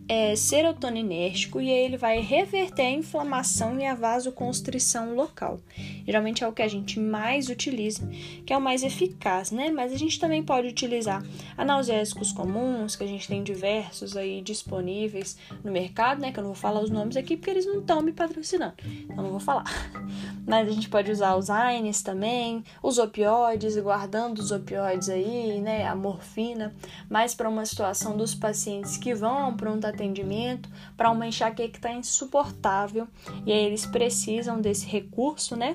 é, 0.08 0.34
serotoninérgico 0.34 1.60
e 1.60 1.70
ele 1.70 1.98
vai 1.98 2.20
reverter 2.20 2.82
a 2.82 2.90
inflamação 2.90 3.78
e 3.78 3.84
a 3.84 3.94
vasoconstrição 3.94 5.14
local. 5.14 5.60
Geralmente 6.06 6.42
é 6.42 6.48
o 6.48 6.52
que 6.52 6.62
a 6.62 6.68
gente 6.68 6.98
mais 6.98 7.50
utiliza, 7.50 8.08
que 8.46 8.52
é 8.52 8.56
o 8.56 8.60
mais 8.60 8.82
eficaz, 8.82 9.50
né? 9.50 9.70
Mas 9.70 9.92
a 9.92 9.96
gente 9.96 10.18
também 10.18 10.42
pode 10.42 10.66
utilizar 10.68 11.22
analgésicos 11.56 12.32
comuns, 12.32 12.96
que 12.96 13.04
a 13.04 13.06
gente 13.06 13.28
tem 13.28 13.42
diversos 13.42 14.16
aí 14.16 14.40
disponíveis 14.40 15.36
no 15.62 15.70
mercado, 15.70 16.20
né? 16.20 16.32
Que 16.32 16.38
eu 16.38 16.42
não 16.42 16.52
vou 16.52 16.60
falar 16.60 16.80
os 16.80 16.90
nomes 16.90 17.16
aqui 17.16 17.36
porque 17.36 17.50
eles 17.50 17.66
não 17.66 17.80
estão 17.80 18.00
me 18.00 18.12
patrocinando, 18.12 18.74
então 19.04 19.22
não 19.22 19.30
vou 19.30 19.40
falar. 19.40 19.64
Mas 20.46 20.66
a 20.66 20.72
gente 20.72 20.88
pode 20.88 21.10
usar 21.10 21.36
os 21.36 21.50
AINES 21.50 22.02
também, 22.02 22.64
os 22.82 22.96
opioides, 22.96 23.76
guardando 23.76 24.38
os 24.38 24.50
opioides 24.50 25.10
aí, 25.10 25.60
né? 25.60 25.86
A 25.86 25.94
morfina, 25.94 26.74
mais 27.10 27.34
para 27.34 27.48
uma 27.48 27.66
situação 27.66 28.16
dos 28.16 28.34
pacientes 28.34 28.96
que 28.96 29.14
vão 29.14 29.36
a 29.36 29.48
um 29.48 29.56
atendimento 29.98 30.68
para 30.96 31.10
uma 31.10 31.26
enxaqueca 31.26 31.68
que 31.68 31.78
está 31.78 31.92
insuportável 31.92 33.08
e 33.44 33.52
aí 33.52 33.64
eles 33.64 33.84
precisam 33.84 34.60
desse 34.60 34.86
recurso, 34.86 35.56
né? 35.56 35.74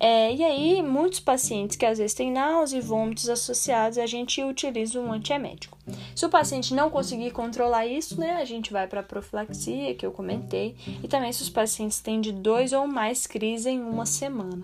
É, 0.00 0.32
e 0.32 0.44
aí, 0.44 0.82
muitos 0.82 1.18
pacientes 1.18 1.76
que 1.76 1.84
às 1.84 1.98
vezes 1.98 2.14
têm 2.14 2.30
náusea 2.30 2.78
e 2.78 2.80
vômitos 2.80 3.28
associados, 3.28 3.98
a 3.98 4.06
gente 4.06 4.42
utiliza 4.44 5.00
um 5.00 5.12
antiemético. 5.12 5.76
Se 6.14 6.24
o 6.24 6.28
paciente 6.28 6.72
não 6.72 6.88
conseguir 6.88 7.32
controlar 7.32 7.84
isso, 7.84 8.18
né, 8.20 8.36
a 8.36 8.44
gente 8.44 8.72
vai 8.72 8.86
para 8.86 9.00
a 9.00 9.02
profilaxia, 9.02 9.94
que 9.96 10.06
eu 10.06 10.12
comentei, 10.12 10.76
e 11.02 11.08
também 11.08 11.32
se 11.32 11.42
os 11.42 11.50
pacientes 11.50 11.98
têm 12.00 12.20
de 12.20 12.30
dois 12.30 12.72
ou 12.72 12.86
mais 12.86 13.26
crises 13.26 13.66
em 13.66 13.80
uma 13.80 14.06
semana. 14.06 14.62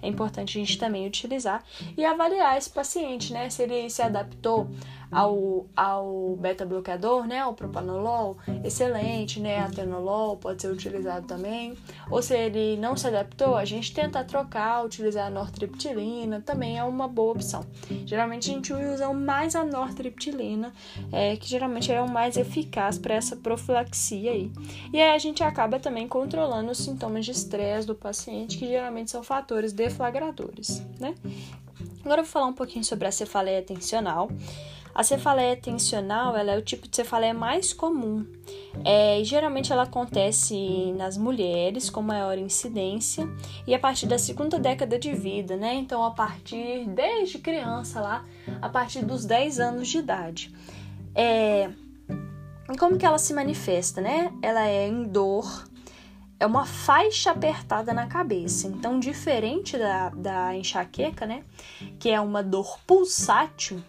É 0.00 0.08
importante 0.08 0.56
a 0.56 0.64
gente 0.64 0.78
também 0.78 1.06
utilizar 1.06 1.62
e 1.94 2.02
avaliar 2.02 2.56
esse 2.56 2.70
paciente, 2.70 3.34
né, 3.34 3.50
se 3.50 3.62
ele 3.62 3.90
se 3.90 4.00
adaptou 4.00 4.66
ao, 5.10 5.66
ao 5.76 6.36
beta-bloqueador, 6.36 7.26
né, 7.26 7.40
ao 7.40 7.54
propanolol, 7.54 8.36
excelente, 8.64 9.40
né, 9.40 9.58
atenolol 9.58 10.36
pode 10.36 10.62
ser 10.62 10.68
utilizado 10.68 11.26
também, 11.26 11.76
ou 12.10 12.22
se 12.22 12.34
ele 12.34 12.76
não 12.76 12.96
se 12.96 13.06
adaptou, 13.06 13.56
a 13.56 13.64
gente 13.64 13.92
tenta 13.92 14.22
trocar, 14.24 14.84
utilizar 14.84 15.26
a 15.26 15.30
nortriptilina, 15.30 16.40
também 16.40 16.78
é 16.78 16.84
uma 16.84 17.08
boa 17.08 17.32
opção. 17.32 17.64
Geralmente 18.06 18.50
a 18.50 18.54
gente 18.54 18.72
usa 18.72 19.12
mais 19.12 19.54
a 19.54 19.64
nortriptilina, 19.64 20.72
é, 21.12 21.36
que 21.36 21.48
geralmente 21.48 21.92
é 21.92 22.00
o 22.00 22.08
mais 22.08 22.36
eficaz 22.36 22.98
para 22.98 23.14
essa 23.14 23.36
profilaxia 23.36 24.30
aí. 24.30 24.52
E 24.92 25.00
aí 25.00 25.14
a 25.14 25.18
gente 25.18 25.42
acaba 25.42 25.80
também 25.80 26.06
controlando 26.06 26.70
os 26.70 26.78
sintomas 26.78 27.24
de 27.24 27.32
estresse 27.32 27.86
do 27.86 27.94
paciente, 27.94 28.58
que 28.58 28.66
geralmente 28.66 29.10
são 29.10 29.22
fatores 29.22 29.72
deflagradores, 29.72 30.82
né? 30.98 31.14
Agora 32.04 32.20
eu 32.20 32.24
vou 32.24 32.32
falar 32.32 32.46
um 32.46 32.52
pouquinho 32.52 32.84
sobre 32.84 33.06
a 33.06 33.12
cefaleia 33.12 33.58
atencional. 33.58 34.30
A 34.94 35.02
cefaleia 35.02 35.56
tensional 35.56 36.36
ela 36.36 36.52
é 36.52 36.58
o 36.58 36.62
tipo 36.62 36.88
de 36.88 36.96
cefaleia 36.96 37.34
mais 37.34 37.72
comum. 37.72 38.26
É, 38.84 39.20
geralmente 39.22 39.72
ela 39.72 39.84
acontece 39.84 40.92
nas 40.96 41.16
mulheres 41.16 41.88
com 41.88 42.02
maior 42.02 42.36
incidência 42.38 43.28
e 43.66 43.74
a 43.74 43.78
partir 43.78 44.06
da 44.06 44.18
segunda 44.18 44.58
década 44.58 44.98
de 44.98 45.12
vida, 45.12 45.56
né? 45.56 45.74
Então, 45.74 46.04
a 46.04 46.10
partir 46.10 46.86
desde 46.88 47.38
criança 47.38 48.00
lá, 48.00 48.24
a 48.60 48.68
partir 48.68 49.04
dos 49.04 49.24
10 49.24 49.60
anos 49.60 49.88
de 49.88 49.98
idade. 49.98 50.54
É, 51.14 51.70
como 52.78 52.96
que 52.96 53.06
ela 53.06 53.18
se 53.18 53.32
manifesta, 53.32 54.00
né? 54.00 54.32
Ela 54.42 54.66
é 54.66 54.86
em 54.86 55.04
dor, 55.04 55.64
é 56.38 56.46
uma 56.46 56.64
faixa 56.64 57.30
apertada 57.30 57.92
na 57.92 58.06
cabeça. 58.06 58.66
Então, 58.66 58.98
diferente 58.98 59.76
da, 59.76 60.08
da 60.10 60.56
enxaqueca, 60.56 61.26
né? 61.26 61.44
Que 61.98 62.10
é 62.10 62.20
uma 62.20 62.42
dor 62.42 62.78
pulsátil, 62.86 63.82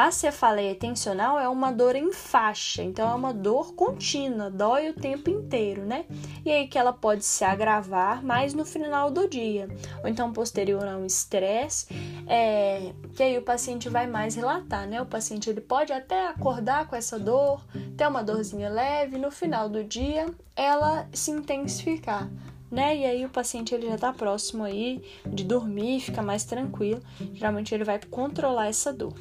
a 0.00 0.10
cefaleia 0.10 0.74
tensional 0.74 1.38
é 1.38 1.46
uma 1.46 1.70
dor 1.70 1.94
em 1.94 2.10
faixa, 2.10 2.82
então 2.82 3.06
é 3.10 3.14
uma 3.14 3.34
dor 3.34 3.74
contínua, 3.74 4.48
dói 4.48 4.88
o 4.88 4.94
tempo 4.94 5.28
inteiro, 5.28 5.84
né? 5.84 6.06
E 6.42 6.50
aí 6.50 6.66
que 6.66 6.78
ela 6.78 6.90
pode 6.90 7.22
se 7.22 7.44
agravar 7.44 8.24
mais 8.24 8.54
no 8.54 8.64
final 8.64 9.10
do 9.10 9.28
dia, 9.28 9.68
ou 10.02 10.08
então 10.08 10.32
posterior 10.32 10.82
a 10.88 10.96
um 10.96 11.04
estresse, 11.04 11.86
é, 12.26 12.94
que 13.14 13.22
aí 13.22 13.36
o 13.36 13.42
paciente 13.42 13.90
vai 13.90 14.06
mais 14.06 14.36
relatar, 14.36 14.88
né? 14.88 15.02
O 15.02 15.06
paciente 15.06 15.50
ele 15.50 15.60
pode 15.60 15.92
até 15.92 16.28
acordar 16.28 16.88
com 16.88 16.96
essa 16.96 17.18
dor, 17.18 17.62
ter 17.94 18.08
uma 18.08 18.24
dorzinha 18.24 18.70
leve, 18.70 19.18
no 19.18 19.30
final 19.30 19.68
do 19.68 19.84
dia 19.84 20.34
ela 20.56 21.06
se 21.12 21.30
intensificar 21.30 22.26
né? 22.70 22.96
E 22.96 23.04
aí 23.04 23.24
o 23.24 23.28
paciente 23.28 23.74
ele 23.74 23.88
já 23.88 23.96
está 23.96 24.12
próximo 24.12 24.62
aí 24.62 25.02
de 25.26 25.42
dormir, 25.42 26.00
fica 26.00 26.22
mais 26.22 26.44
tranquilo. 26.44 27.02
Geralmente 27.34 27.74
ele 27.74 27.84
vai 27.84 27.98
controlar 27.98 28.68
essa 28.68 28.92
dor. 28.92 29.14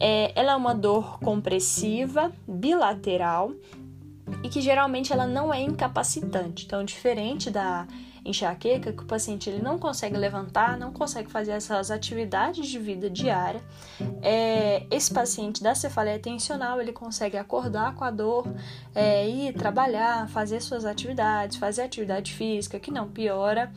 É, 0.00 0.32
ela 0.38 0.52
é 0.52 0.56
uma 0.56 0.74
dor 0.74 1.18
compressiva, 1.20 2.32
bilateral 2.46 3.52
e 4.42 4.48
que 4.48 4.60
geralmente 4.60 5.12
ela 5.12 5.26
não 5.26 5.52
é 5.52 5.60
incapacitante. 5.60 6.64
Então, 6.64 6.84
diferente 6.84 7.50
da 7.50 7.86
enxaqueca, 8.24 8.92
que 8.92 9.02
o 9.02 9.06
paciente 9.06 9.50
ele 9.50 9.62
não 9.62 9.78
consegue 9.78 10.16
levantar, 10.16 10.78
não 10.78 10.92
consegue 10.92 11.30
fazer 11.30 11.52
essas 11.52 11.90
atividades 11.90 12.66
de 12.66 12.78
vida 12.78 13.10
diária, 13.10 13.60
é, 14.22 14.86
esse 14.90 15.12
paciente 15.12 15.62
da 15.62 15.74
cefaleia 15.74 16.18
tensional 16.18 16.80
ele 16.80 16.92
consegue 16.92 17.36
acordar 17.36 17.94
com 17.94 18.02
a 18.02 18.10
dor, 18.10 18.46
é, 18.94 19.28
ir 19.28 19.52
trabalhar, 19.52 20.28
fazer 20.28 20.60
suas 20.60 20.84
atividades, 20.84 21.58
fazer 21.58 21.82
atividade 21.82 22.32
física, 22.32 22.80
que 22.80 22.90
não 22.90 23.08
piora 23.08 23.70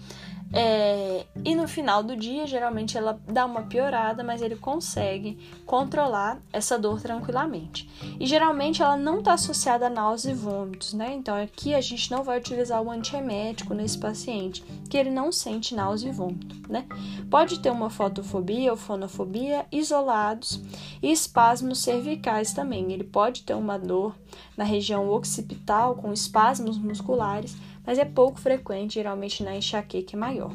é, 0.53 1.25
e 1.43 1.53
no 1.55 1.67
final 1.67 2.01
do 2.01 2.15
dia, 2.15 2.47
geralmente 2.47 2.97
ela 2.97 3.19
dá 3.27 3.45
uma 3.45 3.63
piorada, 3.63 4.23
mas 4.23 4.41
ele 4.41 4.55
consegue 4.55 5.37
controlar 5.65 6.39
essa 6.53 6.79
dor 6.79 7.01
tranquilamente. 7.01 7.89
E 8.19 8.25
geralmente 8.25 8.81
ela 8.81 8.95
não 8.95 9.19
está 9.19 9.33
associada 9.33 9.87
a 9.87 9.89
náusea 9.89 10.31
e 10.31 10.35
vômitos, 10.35 10.93
né? 10.93 11.13
Então 11.13 11.35
aqui 11.35 11.75
a 11.75 11.81
gente 11.81 12.09
não 12.09 12.23
vai 12.23 12.39
utilizar 12.39 12.81
o 12.81 12.89
antiemético 12.89 13.73
nesse 13.73 13.97
paciente, 13.97 14.63
que 14.89 14.97
ele 14.97 15.09
não 15.09 15.31
sente 15.31 15.75
náusea 15.75 16.09
e 16.09 16.13
vômito, 16.13 16.55
né? 16.71 16.85
Pode 17.29 17.59
ter 17.59 17.69
uma 17.69 17.89
fotofobia 17.89 18.71
ou 18.71 18.77
fonofobia 18.77 19.65
isolados 19.71 20.61
e 21.01 21.11
espasmos 21.11 21.79
cervicais 21.79 22.53
também. 22.53 22.91
Ele 22.93 23.03
pode 23.03 23.43
ter 23.43 23.53
uma 23.53 23.77
dor 23.77 24.15
na 24.55 24.63
região 24.63 25.09
occipital 25.09 25.95
com 25.95 26.13
espasmos 26.13 26.77
musculares 26.77 27.55
mas 27.87 27.97
é 27.97 28.03
pouco 28.03 28.37
frequente, 28.37 28.95
geralmente 28.95 29.41
na 29.41 29.55
enxaqueca 29.55 30.17
é 30.17 30.19
maior. 30.19 30.53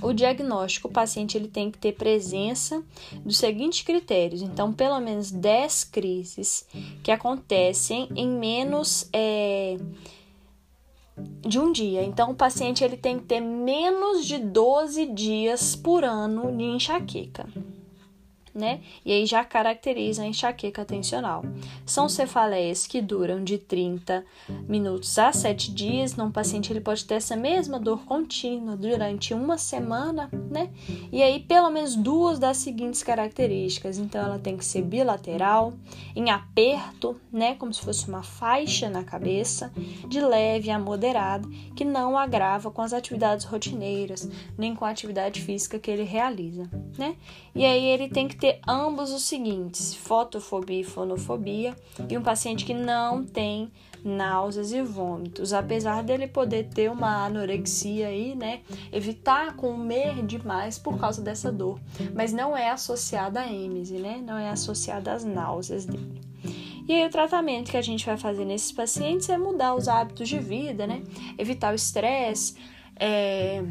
O 0.00 0.12
diagnóstico, 0.12 0.86
o 0.86 0.90
paciente 0.90 1.36
ele 1.36 1.48
tem 1.48 1.72
que 1.72 1.76
ter 1.76 1.92
presença 1.92 2.82
dos 3.24 3.36
seguintes 3.36 3.82
critérios. 3.82 4.40
Então, 4.40 4.72
pelo 4.72 4.98
menos 5.00 5.32
10 5.32 5.84
crises 5.84 6.64
que 7.02 7.10
acontecem 7.10 8.08
em 8.14 8.28
menos 8.28 9.10
é, 9.12 9.76
de 11.40 11.58
um 11.58 11.72
dia. 11.72 12.02
Então, 12.04 12.30
o 12.30 12.34
paciente 12.34 12.84
ele 12.84 12.96
tem 12.96 13.18
que 13.18 13.24
ter 13.24 13.40
menos 13.40 14.24
de 14.24 14.38
12 14.38 15.06
dias 15.06 15.74
por 15.74 16.04
ano 16.04 16.56
de 16.56 16.64
enxaqueca 16.64 17.46
né? 18.60 18.80
E 19.04 19.12
aí 19.12 19.26
já 19.26 19.42
caracteriza 19.44 20.22
a 20.22 20.26
enxaqueca 20.26 20.84
tensional. 20.84 21.42
São 21.86 22.08
cefaleias 22.08 22.86
que 22.86 23.00
duram 23.00 23.42
de 23.42 23.58
30 23.58 24.24
minutos 24.68 25.18
a 25.18 25.32
7 25.32 25.72
dias. 25.72 26.14
Num 26.14 26.30
paciente 26.30 26.72
ele 26.72 26.80
pode 26.80 27.04
ter 27.04 27.14
essa 27.14 27.34
mesma 27.34 27.80
dor 27.80 28.04
contínua 28.04 28.76
durante 28.76 29.32
uma 29.32 29.56
semana 29.56 30.30
né? 30.50 30.70
E 31.12 31.22
aí, 31.22 31.40
pelo 31.40 31.70
menos 31.70 31.94
duas 31.94 32.38
das 32.38 32.56
seguintes 32.56 33.02
características. 33.02 33.98
Então, 33.98 34.20
ela 34.20 34.38
tem 34.38 34.56
que 34.56 34.64
ser 34.64 34.82
bilateral, 34.82 35.72
em 36.14 36.30
aperto, 36.30 37.18
né? 37.32 37.54
Como 37.54 37.72
se 37.72 37.80
fosse 37.80 38.08
uma 38.08 38.22
faixa 38.22 38.90
na 38.90 39.04
cabeça, 39.04 39.72
de 40.08 40.20
leve 40.20 40.70
a 40.70 40.78
moderada, 40.78 41.48
que 41.76 41.84
não 41.84 42.18
agrava 42.18 42.70
com 42.70 42.82
as 42.82 42.92
atividades 42.92 43.44
rotineiras, 43.44 44.28
nem 44.58 44.74
com 44.74 44.84
a 44.84 44.90
atividade 44.90 45.40
física 45.40 45.78
que 45.78 45.90
ele 45.90 46.02
realiza, 46.02 46.68
né? 46.98 47.14
E 47.54 47.64
aí, 47.64 47.84
ele 47.84 48.08
tem 48.08 48.26
que 48.26 48.36
ter 48.36 48.49
ambos 48.66 49.12
os 49.12 49.22
seguintes: 49.22 49.94
fotofobia 49.94 50.80
e 50.80 50.84
fonofobia, 50.84 51.76
e 52.08 52.16
um 52.16 52.22
paciente 52.22 52.64
que 52.64 52.74
não 52.74 53.24
tem 53.24 53.70
náuseas 54.04 54.72
e 54.72 54.82
vômitos, 54.82 55.52
apesar 55.52 56.02
dele 56.02 56.26
poder 56.26 56.68
ter 56.68 56.90
uma 56.90 57.26
anorexia 57.26 58.08
aí, 58.08 58.34
né? 58.34 58.60
Evitar 58.90 59.56
comer 59.56 60.24
demais 60.24 60.78
por 60.78 60.98
causa 60.98 61.22
dessa 61.22 61.52
dor, 61.52 61.78
mas 62.14 62.32
não 62.32 62.56
é 62.56 62.70
associada 62.70 63.40
à 63.40 63.52
êmese, 63.52 63.98
né? 63.98 64.22
Não 64.24 64.38
é 64.38 64.48
associada 64.48 65.12
às 65.12 65.24
náuseas 65.24 65.84
dele. 65.84 66.20
E 66.88 66.94
aí 66.94 67.06
o 67.06 67.10
tratamento 67.10 67.70
que 67.70 67.76
a 67.76 67.82
gente 67.82 68.04
vai 68.04 68.16
fazer 68.16 68.44
nesses 68.44 68.72
pacientes 68.72 69.28
é 69.28 69.38
mudar 69.38 69.74
os 69.74 69.86
hábitos 69.86 70.28
de 70.28 70.38
vida, 70.38 70.86
né? 70.86 71.02
Evitar 71.38 71.72
o 71.72 71.76
estresse. 71.76 72.56
É... 72.96 73.62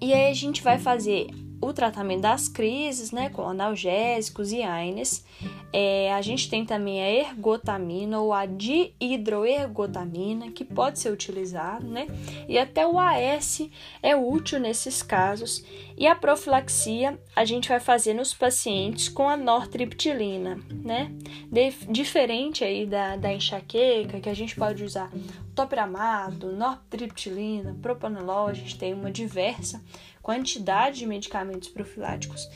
E 0.00 0.12
aí 0.12 0.30
a 0.30 0.34
gente 0.34 0.62
vai 0.62 0.78
fazer 0.78 1.28
o 1.66 1.72
tratamento 1.72 2.22
das 2.22 2.48
crises, 2.48 3.10
né, 3.10 3.28
com 3.30 3.48
analgésicos 3.48 4.52
e 4.52 4.62
AINES. 4.62 5.24
É, 5.72 6.12
a 6.14 6.22
gente 6.22 6.48
tem 6.48 6.64
também 6.64 7.02
a 7.02 7.10
ergotamina 7.10 8.20
ou 8.20 8.32
a 8.32 8.46
dihidroergotamina, 8.46 10.50
que 10.50 10.64
pode 10.64 10.98
ser 10.98 11.12
utilizado, 11.12 11.86
né? 11.86 12.06
E 12.48 12.58
até 12.58 12.86
o 12.86 12.98
AS 12.98 13.68
é 14.02 14.16
útil 14.16 14.58
nesses 14.58 15.02
casos. 15.02 15.62
E 15.98 16.06
a 16.06 16.14
profilaxia 16.14 17.18
a 17.34 17.44
gente 17.44 17.68
vai 17.68 17.80
fazer 17.80 18.14
nos 18.14 18.32
pacientes 18.32 19.08
com 19.08 19.28
a 19.28 19.36
nortriptilina, 19.36 20.58
né? 20.82 21.12
De, 21.50 21.70
diferente 21.90 22.64
aí 22.64 22.86
da, 22.86 23.16
da 23.16 23.32
enxaqueca, 23.32 24.20
que 24.20 24.28
a 24.28 24.34
gente 24.34 24.56
pode 24.56 24.84
usar 24.84 25.10
topiramado, 25.54 26.52
nortriptilina, 26.52 27.76
propanolol, 27.82 28.48
a 28.48 28.52
gente 28.52 28.78
tem 28.78 28.94
uma 28.94 29.10
diversa 29.10 29.82
quantidade 30.26 30.98
de 30.98 31.06
medicamentos 31.06 31.68
profiláticos. 31.68 32.50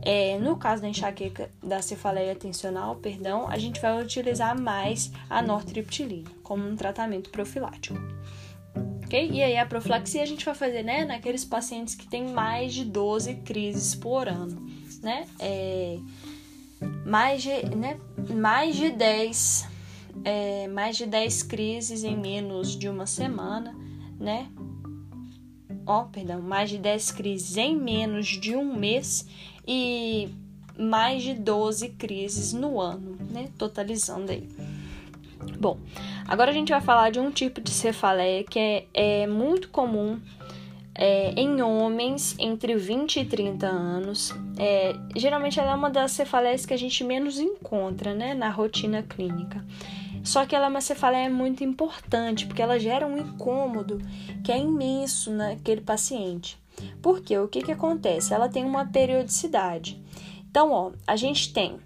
É, 0.00 0.38
no 0.38 0.56
caso 0.56 0.80
da 0.80 0.88
enxaqueca 0.88 1.50
da 1.62 1.82
cefaleia 1.82 2.34
tensional, 2.34 2.96
perdão, 2.96 3.46
a 3.46 3.58
gente 3.58 3.78
vai 3.78 4.02
utilizar 4.02 4.58
mais 4.58 5.12
a 5.28 5.42
nortriptilina 5.42 6.30
como 6.42 6.66
um 6.66 6.74
tratamento 6.74 7.28
profilático. 7.28 7.98
Okay? 9.04 9.30
E 9.32 9.42
aí 9.42 9.58
a 9.58 9.66
profilaxia 9.66 10.22
a 10.22 10.26
gente 10.26 10.46
vai 10.46 10.54
fazer 10.54 10.82
né, 10.82 11.04
naqueles 11.04 11.44
pacientes 11.44 11.94
que 11.94 12.08
têm 12.08 12.32
mais 12.32 12.72
de 12.72 12.86
12 12.86 13.34
crises 13.44 13.94
por 13.94 14.26
ano, 14.26 14.66
né? 15.02 15.26
É, 15.38 15.98
mais, 17.04 17.42
de, 17.42 17.76
né, 17.76 18.00
mais 18.30 18.74
de 18.76 18.88
10 18.88 19.68
é, 20.24 20.68
mais 20.68 20.96
de 20.96 21.04
10 21.04 21.42
crises 21.42 22.02
em 22.02 22.16
menos 22.16 22.78
de 22.78 22.88
uma 22.88 23.06
semana, 23.06 23.76
né? 24.18 24.48
Ó, 25.90 26.04
perdão, 26.04 26.40
mais 26.40 26.70
de 26.70 26.78
10 26.78 27.10
crises 27.10 27.56
em 27.56 27.76
menos 27.76 28.28
de 28.28 28.54
um 28.54 28.76
mês 28.76 29.26
e 29.66 30.28
mais 30.78 31.22
de 31.22 31.34
12 31.34 31.88
crises 31.90 32.52
no 32.52 32.80
ano, 32.80 33.18
né? 33.30 33.48
Totalizando 33.58 34.30
aí. 34.30 34.48
Bom, 35.58 35.78
agora 36.28 36.50
a 36.50 36.54
gente 36.54 36.70
vai 36.70 36.80
falar 36.80 37.10
de 37.10 37.18
um 37.18 37.30
tipo 37.30 37.60
de 37.60 37.70
cefaleia 37.70 38.44
que 38.44 38.58
é, 38.58 38.86
é 38.94 39.26
muito 39.26 39.68
comum 39.70 40.20
é, 40.94 41.32
em 41.32 41.60
homens 41.60 42.36
entre 42.38 42.76
20 42.76 43.20
e 43.20 43.24
30 43.24 43.66
anos. 43.66 44.32
É, 44.58 44.94
geralmente 45.16 45.58
ela 45.58 45.72
é 45.72 45.74
uma 45.74 45.90
das 45.90 46.12
cefaleias 46.12 46.64
que 46.64 46.72
a 46.72 46.78
gente 46.78 47.02
menos 47.02 47.38
encontra 47.38 48.14
né, 48.14 48.32
na 48.32 48.48
rotina 48.48 49.02
clínica. 49.02 49.64
Só 50.22 50.44
que 50.46 50.54
ela 50.54 50.66
é 50.66 50.68
uma 50.68 50.80
cefaleia 50.80 51.30
muito 51.30 51.64
importante, 51.64 52.46
porque 52.46 52.62
ela 52.62 52.78
gera 52.78 53.06
um 53.06 53.18
incômodo 53.18 54.00
que 54.44 54.52
é 54.52 54.58
imenso 54.58 55.30
naquele 55.30 55.80
paciente. 55.80 56.58
Porque 57.02 57.36
o 57.36 57.48
que, 57.48 57.62
que 57.62 57.72
acontece? 57.72 58.32
Ela 58.32 58.48
tem 58.48 58.64
uma 58.64 58.86
periodicidade. 58.86 60.00
Então, 60.50 60.72
ó, 60.72 60.92
a 61.06 61.16
gente 61.16 61.52
tem 61.52 61.78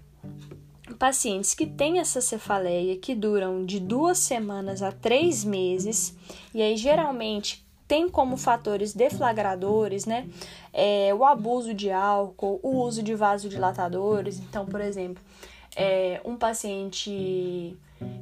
pacientes 0.97 1.53
que 1.53 1.65
têm 1.65 1.99
essa 1.99 2.21
cefaleia 2.21 2.97
que 2.97 3.13
duram 3.13 3.65
de 3.65 3.79
duas 3.79 4.17
semanas 4.17 4.81
a 4.81 4.91
três 4.91 5.43
meses, 5.43 6.15
e 6.53 6.61
aí 6.61 6.77
geralmente 6.77 7.65
tem 7.87 8.09
como 8.09 8.37
fatores 8.37 8.93
deflagradores, 8.93 10.05
né? 10.05 10.27
É, 10.73 11.13
o 11.13 11.23
abuso 11.23 11.73
de 11.73 11.91
álcool, 11.91 12.59
o 12.63 12.81
uso 12.81 13.03
de 13.03 13.13
vasodilatadores. 13.13 14.39
Então, 14.39 14.65
por 14.65 14.81
exemplo, 14.81 15.21
é, 15.75 16.19
um 16.25 16.35
paciente 16.35 17.77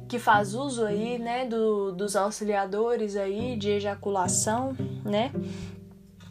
que 0.08 0.18
faz 0.18 0.54
uso 0.54 0.84
aí, 0.84 1.18
né, 1.18 1.46
do, 1.46 1.92
dos 1.92 2.14
auxiliadores 2.14 3.16
aí 3.16 3.56
de 3.56 3.70
ejaculação, 3.70 4.76
né, 5.04 5.32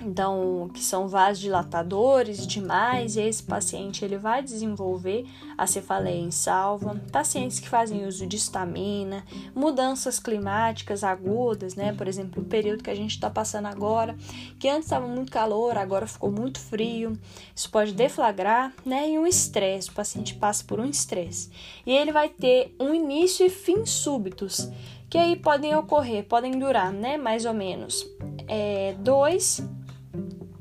então 0.05 0.69
que 0.73 0.83
são 0.83 1.07
vasodilatadores 1.07 2.45
demais, 2.45 3.15
e 3.15 3.21
esse 3.21 3.43
paciente 3.43 4.03
ele 4.03 4.17
vai 4.17 4.43
desenvolver 4.43 5.25
a 5.57 5.65
cefaleia 5.65 6.19
em 6.19 6.31
salva, 6.31 7.01
pacientes 7.11 7.59
que 7.59 7.69
fazem 7.69 8.05
uso 8.05 8.25
de 8.25 8.37
estamina, 8.37 9.23
mudanças 9.55 10.19
climáticas 10.19 11.03
agudas, 11.03 11.75
né? 11.75 11.93
Por 11.93 12.07
exemplo, 12.07 12.43
o 12.43 12.45
período 12.45 12.83
que 12.83 12.89
a 12.89 12.95
gente 12.95 13.11
está 13.11 13.29
passando 13.29 13.67
agora, 13.67 14.15
que 14.59 14.67
antes 14.67 14.85
estava 14.85 15.07
muito 15.07 15.31
calor, 15.31 15.77
agora 15.77 16.07
ficou 16.07 16.31
muito 16.31 16.59
frio, 16.59 17.17
isso 17.55 17.69
pode 17.69 17.93
deflagrar, 17.93 18.73
né? 18.85 19.09
E 19.09 19.19
um 19.19 19.27
estresse, 19.27 19.89
o 19.89 19.93
paciente 19.93 20.35
passa 20.35 20.63
por 20.63 20.79
um 20.79 20.85
estresse. 20.85 21.49
E 21.85 21.91
ele 21.91 22.11
vai 22.11 22.29
ter 22.29 22.75
um 22.79 22.93
início 22.93 23.45
e 23.45 23.49
fim 23.49 23.85
súbitos, 23.85 24.69
que 25.09 25.17
aí 25.17 25.35
podem 25.35 25.75
ocorrer, 25.75 26.25
podem 26.25 26.57
durar, 26.57 26.91
né? 26.91 27.17
Mais 27.17 27.45
ou 27.45 27.53
menos 27.53 28.05
é, 28.47 28.95
dois 28.99 29.61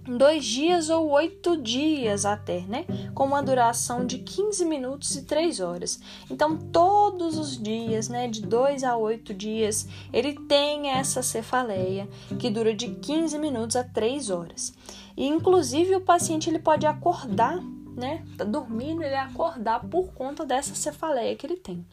dois 0.06 0.44
dias 0.44 0.90
ou 0.90 1.10
oito 1.10 1.56
dias 1.56 2.24
até, 2.24 2.60
né? 2.62 2.84
Com 3.14 3.24
uma 3.24 3.42
duração 3.42 4.04
de 4.04 4.18
15 4.18 4.64
minutos 4.64 5.14
e 5.16 5.22
3 5.22 5.60
horas. 5.60 6.00
Então, 6.30 6.56
todos 6.56 7.38
os 7.38 7.60
dias, 7.60 8.08
né, 8.08 8.28
de 8.28 8.42
2 8.42 8.84
a 8.84 8.96
8 8.96 9.34
dias, 9.34 9.86
ele 10.12 10.34
tem 10.34 10.90
essa 10.90 11.22
cefaleia 11.22 12.08
que 12.38 12.50
dura 12.50 12.74
de 12.74 12.88
15 12.88 13.38
minutos 13.38 13.76
a 13.76 13.84
3 13.84 14.30
horas. 14.30 14.74
E, 15.16 15.26
inclusive, 15.26 15.94
o 15.96 16.00
paciente 16.00 16.48
ele 16.48 16.58
pode 16.58 16.86
acordar 16.86 17.60
né? 17.96 18.24
Tá 18.37 18.44
dormindo, 18.44 19.02
ele 19.02 19.14
acordar 19.14 19.81
por 19.88 20.12
conta 20.12 20.44
dessa 20.44 20.74
cefaleia 20.74 21.37
que 21.37 21.46
ele 21.46 21.57
tem. 21.57 21.85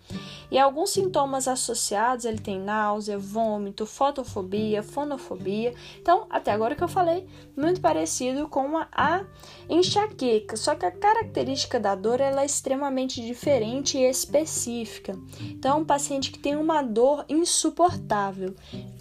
E 0.51 0.57
alguns 0.57 0.91
sintomas 0.91 1.47
associados, 1.47 2.25
ele 2.25 2.39
tem 2.39 2.59
náusea, 2.59 3.17
vômito, 3.17 3.85
fotofobia, 3.85 4.81
fonofobia. 4.81 5.73
Então, 6.01 6.25
até 6.29 6.51
agora 6.51 6.75
que 6.75 6.83
eu 6.83 6.87
falei, 6.87 7.27
muito 7.55 7.79
parecido 7.81 8.47
com 8.47 8.77
a 8.91 9.25
enxaqueca, 9.69 10.57
só 10.57 10.73
que 10.73 10.85
a 10.85 10.91
característica 10.91 11.79
da 11.79 11.93
dor 11.93 12.19
ela 12.19 12.41
é 12.41 12.45
extremamente 12.45 13.21
diferente 13.21 13.97
e 13.97 14.09
específica. 14.09 15.15
Então, 15.41 15.81
um 15.81 15.85
paciente 15.85 16.31
que 16.31 16.39
tem 16.39 16.55
uma 16.55 16.81
dor 16.81 17.25
insuportável. 17.29 18.55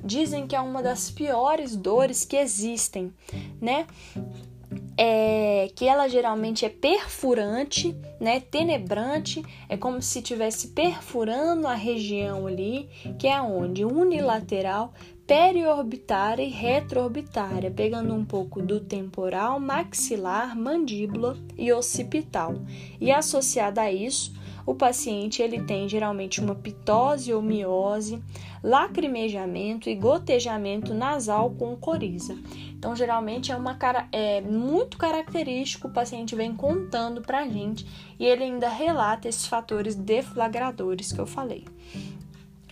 Dizem 0.04 0.46
que 0.46 0.54
é 0.54 0.60
uma 0.60 0.82
das 0.82 1.10
piores 1.10 1.76
dores 1.76 2.24
que 2.24 2.36
existem, 2.36 3.12
né? 3.60 3.86
É, 5.00 5.70
que 5.76 5.86
ela 5.86 6.08
geralmente 6.08 6.64
é 6.64 6.68
perfurante, 6.68 7.96
né, 8.20 8.40
tenebrante, 8.40 9.44
é 9.68 9.76
como 9.76 10.02
se 10.02 10.18
estivesse 10.18 10.68
perfurando 10.68 11.68
a 11.68 11.74
região 11.74 12.48
ali, 12.48 12.88
que 13.16 13.28
é 13.28 13.40
onde 13.40 13.84
unilateral, 13.84 14.92
periorbitária 15.24 16.42
e 16.42 16.48
retroorbitária, 16.48 17.70
pegando 17.70 18.12
um 18.12 18.24
pouco 18.24 18.60
do 18.60 18.80
temporal, 18.80 19.60
maxilar, 19.60 20.56
mandíbula 20.56 21.36
e 21.56 21.72
occipital. 21.72 22.56
E 23.00 23.12
associada 23.12 23.82
a 23.82 23.92
isso, 23.92 24.32
o 24.68 24.74
paciente 24.74 25.40
ele 25.40 25.62
tem 25.62 25.88
geralmente 25.88 26.42
uma 26.42 26.54
pitose 26.54 27.32
ou 27.32 27.40
miose, 27.40 28.22
lacrimejamento 28.62 29.88
e 29.88 29.94
gotejamento 29.94 30.92
nasal 30.92 31.48
com 31.52 31.74
coriza. 31.74 32.36
Então, 32.76 32.94
geralmente 32.94 33.50
é 33.50 33.56
uma 33.56 33.76
cara 33.76 34.06
é 34.12 34.42
muito 34.42 34.98
característico, 34.98 35.88
o 35.88 35.90
paciente 35.90 36.36
vem 36.36 36.54
contando 36.54 37.22
pra 37.22 37.48
gente 37.48 37.86
e 38.20 38.26
ele 38.26 38.44
ainda 38.44 38.68
relata 38.68 39.26
esses 39.26 39.46
fatores 39.46 39.94
deflagradores 39.94 41.14
que 41.14 41.18
eu 41.18 41.26
falei. 41.26 41.64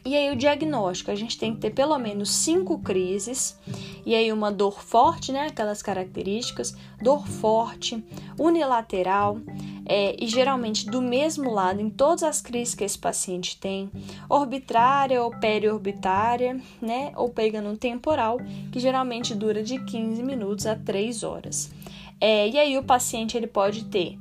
E 0.07 0.15
aí 0.15 0.31
o 0.31 0.37
diagnóstico, 0.37 1.11
a 1.11 1.17
gente 1.17 1.37
tem 1.37 1.53
que 1.53 1.61
ter 1.61 1.71
pelo 1.71 1.99
menos 1.99 2.31
cinco 2.31 2.79
crises, 2.79 3.59
e 4.07 4.15
aí 4.15 4.33
uma 4.33 4.53
dor 4.53 4.81
forte, 4.81 5.33
né? 5.33 5.49
Aquelas 5.49 5.83
características, 5.83 6.77
dor 7.03 7.27
forte, 7.27 8.05
unilateral, 8.39 9.39
é, 9.85 10.15
e 10.17 10.29
geralmente 10.29 10.89
do 10.89 11.03
mesmo 11.03 11.51
lado 11.51 11.81
em 11.81 11.91
todas 11.91 12.23
as 12.23 12.41
crises 12.41 12.77
que 12.77 12.85
esse 12.85 12.97
paciente 12.97 13.59
tem, 13.59 13.91
orbitária 14.31 15.21
ou 15.21 15.33
periorbitária, 15.33 16.61
né, 16.81 17.13
ou 17.17 17.29
pegando 17.29 17.69
um 17.69 17.77
temporal, 17.77 18.39
que 18.71 18.79
geralmente 18.79 19.35
dura 19.35 19.61
de 19.61 19.85
15 19.85 20.23
minutos 20.23 20.67
a 20.67 20.77
3 20.77 21.25
horas. 21.25 21.73
É, 22.21 22.49
e 22.49 22.57
aí 22.57 22.79
o 22.79 22.85
paciente 22.85 23.37
ele 23.37 23.49
pode 23.49 23.87
ter 23.87 24.17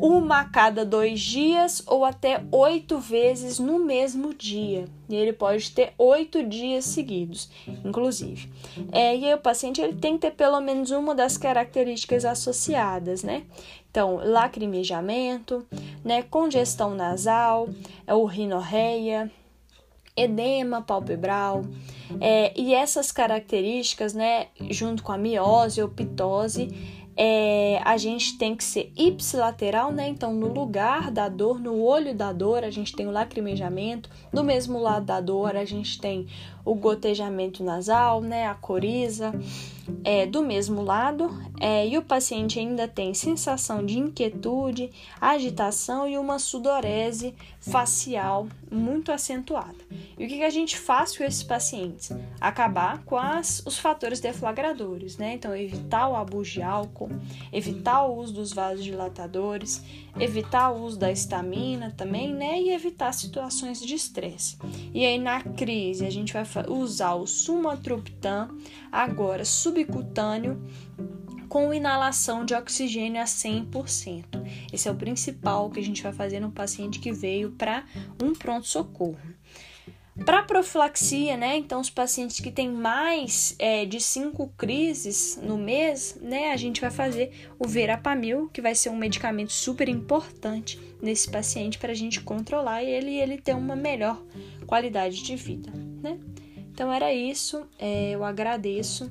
uma 0.00 0.40
a 0.40 0.44
cada 0.44 0.84
dois 0.84 1.20
dias 1.20 1.82
ou 1.86 2.04
até 2.04 2.42
oito 2.52 2.98
vezes 2.98 3.58
no 3.58 3.78
mesmo 3.78 4.32
dia. 4.32 4.86
E 5.08 5.14
ele 5.14 5.32
pode 5.32 5.70
ter 5.70 5.92
oito 5.98 6.42
dias 6.42 6.84
seguidos, 6.84 7.50
inclusive. 7.84 8.48
É, 8.92 9.16
e 9.16 9.24
aí 9.24 9.34
o 9.34 9.38
paciente 9.38 9.80
ele 9.80 9.94
tem 9.94 10.14
que 10.14 10.20
ter 10.20 10.32
pelo 10.32 10.60
menos 10.60 10.90
uma 10.90 11.14
das 11.14 11.36
características 11.36 12.24
associadas, 12.24 13.22
né? 13.22 13.44
Então, 13.90 14.20
lacrimejamento, 14.22 15.66
né, 16.04 16.22
congestão 16.22 16.94
nasal, 16.94 17.68
é 18.06 18.14
o 18.14 18.26
rinorreia, 18.26 19.30
edema 20.14 20.82
palpebral, 20.82 21.64
é, 22.20 22.52
e 22.58 22.74
essas 22.74 23.12
características, 23.12 24.14
né, 24.14 24.48
junto 24.70 25.02
com 25.02 25.12
a 25.12 25.18
miose 25.18 25.80
ou 25.80 25.88
pitose, 25.88 26.68
é, 27.20 27.80
a 27.84 27.96
gente 27.96 28.38
tem 28.38 28.54
que 28.54 28.62
ser 28.62 28.92
ipsilateral, 28.96 29.90
né? 29.90 30.06
Então, 30.06 30.32
no 30.32 30.46
lugar 30.46 31.10
da 31.10 31.28
dor, 31.28 31.58
no 31.58 31.82
olho 31.82 32.14
da 32.14 32.32
dor, 32.32 32.62
a 32.62 32.70
gente 32.70 32.94
tem 32.94 33.08
o 33.08 33.10
lacrimejamento. 33.10 34.08
Do 34.32 34.44
mesmo 34.44 34.78
lado 34.78 35.06
da 35.06 35.20
dor, 35.20 35.56
a 35.56 35.64
gente 35.64 36.00
tem 36.00 36.28
o 36.64 36.76
gotejamento 36.76 37.64
nasal, 37.64 38.20
né? 38.20 38.46
A 38.46 38.54
coriza. 38.54 39.34
É, 40.04 40.26
do 40.26 40.42
mesmo 40.42 40.82
lado, 40.82 41.28
é, 41.58 41.88
e 41.88 41.98
o 41.98 42.02
paciente 42.02 42.60
ainda 42.60 42.86
tem 42.86 43.14
sensação 43.14 43.84
de 43.84 43.98
inquietude, 43.98 44.90
agitação 45.18 46.06
e 46.06 46.16
uma 46.18 46.38
sudorese 46.38 47.34
facial 47.70 48.48
muito 48.70 49.10
acentuada. 49.10 49.76
E 50.18 50.24
o 50.24 50.28
que, 50.28 50.42
a 50.42 50.50
gente 50.50 50.78
faz 50.78 51.16
com 51.16 51.24
esses 51.24 51.42
pacientes? 51.42 52.10
Acabar 52.40 53.02
com 53.04 53.16
as, 53.16 53.62
os 53.64 53.78
fatores 53.78 54.20
deflagradores, 54.20 55.16
né? 55.16 55.34
Então, 55.34 55.54
evitar 55.54 56.08
o 56.08 56.16
abuso 56.16 56.50
de 56.50 56.62
álcool, 56.62 57.10
evitar 57.52 58.04
o 58.04 58.16
uso 58.16 58.34
dos 58.34 58.52
vasodilatadores, 58.52 59.82
evitar 60.18 60.70
o 60.70 60.82
uso 60.84 60.98
da 60.98 61.10
estamina 61.10 61.94
também, 61.96 62.32
né? 62.32 62.60
E 62.60 62.70
evitar 62.70 63.12
situações 63.12 63.80
de 63.80 63.94
estresse. 63.94 64.58
E 64.92 65.04
aí, 65.04 65.18
na 65.18 65.42
crise, 65.42 66.04
a 66.04 66.10
gente 66.10 66.32
vai 66.32 66.44
usar 66.68 67.14
o 67.14 67.26
sumatriptan, 67.26 68.48
agora 68.90 69.44
subcutâneo, 69.44 70.60
com 71.48 71.72
inalação 71.72 72.44
de 72.44 72.54
oxigênio 72.54 73.20
a 73.20 73.24
100%. 73.24 74.24
Esse 74.72 74.88
é 74.88 74.90
o 74.90 74.94
principal 74.94 75.70
que 75.70 75.80
a 75.80 75.82
gente 75.82 76.02
vai 76.02 76.12
fazer 76.12 76.40
no 76.40 76.52
paciente 76.52 77.00
que 77.00 77.12
veio 77.12 77.52
para 77.52 77.84
um 78.22 78.32
pronto-socorro. 78.32 79.18
Para 80.24 80.42
profilaxia, 80.42 81.36
né? 81.36 81.56
Então, 81.56 81.80
os 81.80 81.90
pacientes 81.90 82.40
que 82.40 82.50
têm 82.50 82.68
mais 82.68 83.54
é, 83.58 83.84
de 83.84 84.00
cinco 84.00 84.52
crises 84.58 85.38
no 85.40 85.56
mês, 85.56 86.18
né? 86.20 86.50
A 86.50 86.56
gente 86.56 86.80
vai 86.80 86.90
fazer 86.90 87.48
o 87.58 87.68
verapamil, 87.68 88.48
que 88.52 88.60
vai 88.60 88.74
ser 88.74 88.90
um 88.90 88.96
medicamento 88.96 89.52
super 89.52 89.88
importante 89.88 90.78
nesse 91.00 91.30
paciente 91.30 91.78
para 91.78 91.92
a 91.92 91.94
gente 91.94 92.20
controlar 92.20 92.82
ele 92.82 93.12
e 93.12 93.20
ele 93.20 93.38
ter 93.38 93.54
uma 93.54 93.76
melhor 93.76 94.20
qualidade 94.66 95.22
de 95.22 95.36
vida, 95.36 95.70
né? 96.02 96.18
Então, 96.72 96.92
era 96.92 97.12
isso. 97.12 97.66
É, 97.78 98.10
eu 98.10 98.24
agradeço. 98.24 99.10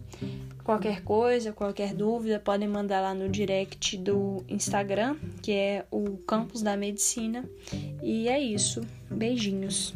Qualquer 0.67 1.01
coisa, 1.01 1.53
qualquer 1.53 1.93
dúvida, 1.93 2.41
podem 2.41 2.67
mandar 2.67 2.99
lá 2.99 3.13
no 3.13 3.29
direct 3.29 3.95
do 3.95 4.43
Instagram, 4.49 5.15
que 5.41 5.53
é 5.53 5.85
o 5.89 6.17
Campus 6.17 6.61
da 6.61 6.75
Medicina. 6.75 7.49
E 8.03 8.27
é 8.27 8.37
isso. 8.37 8.81
Beijinhos. 9.09 9.95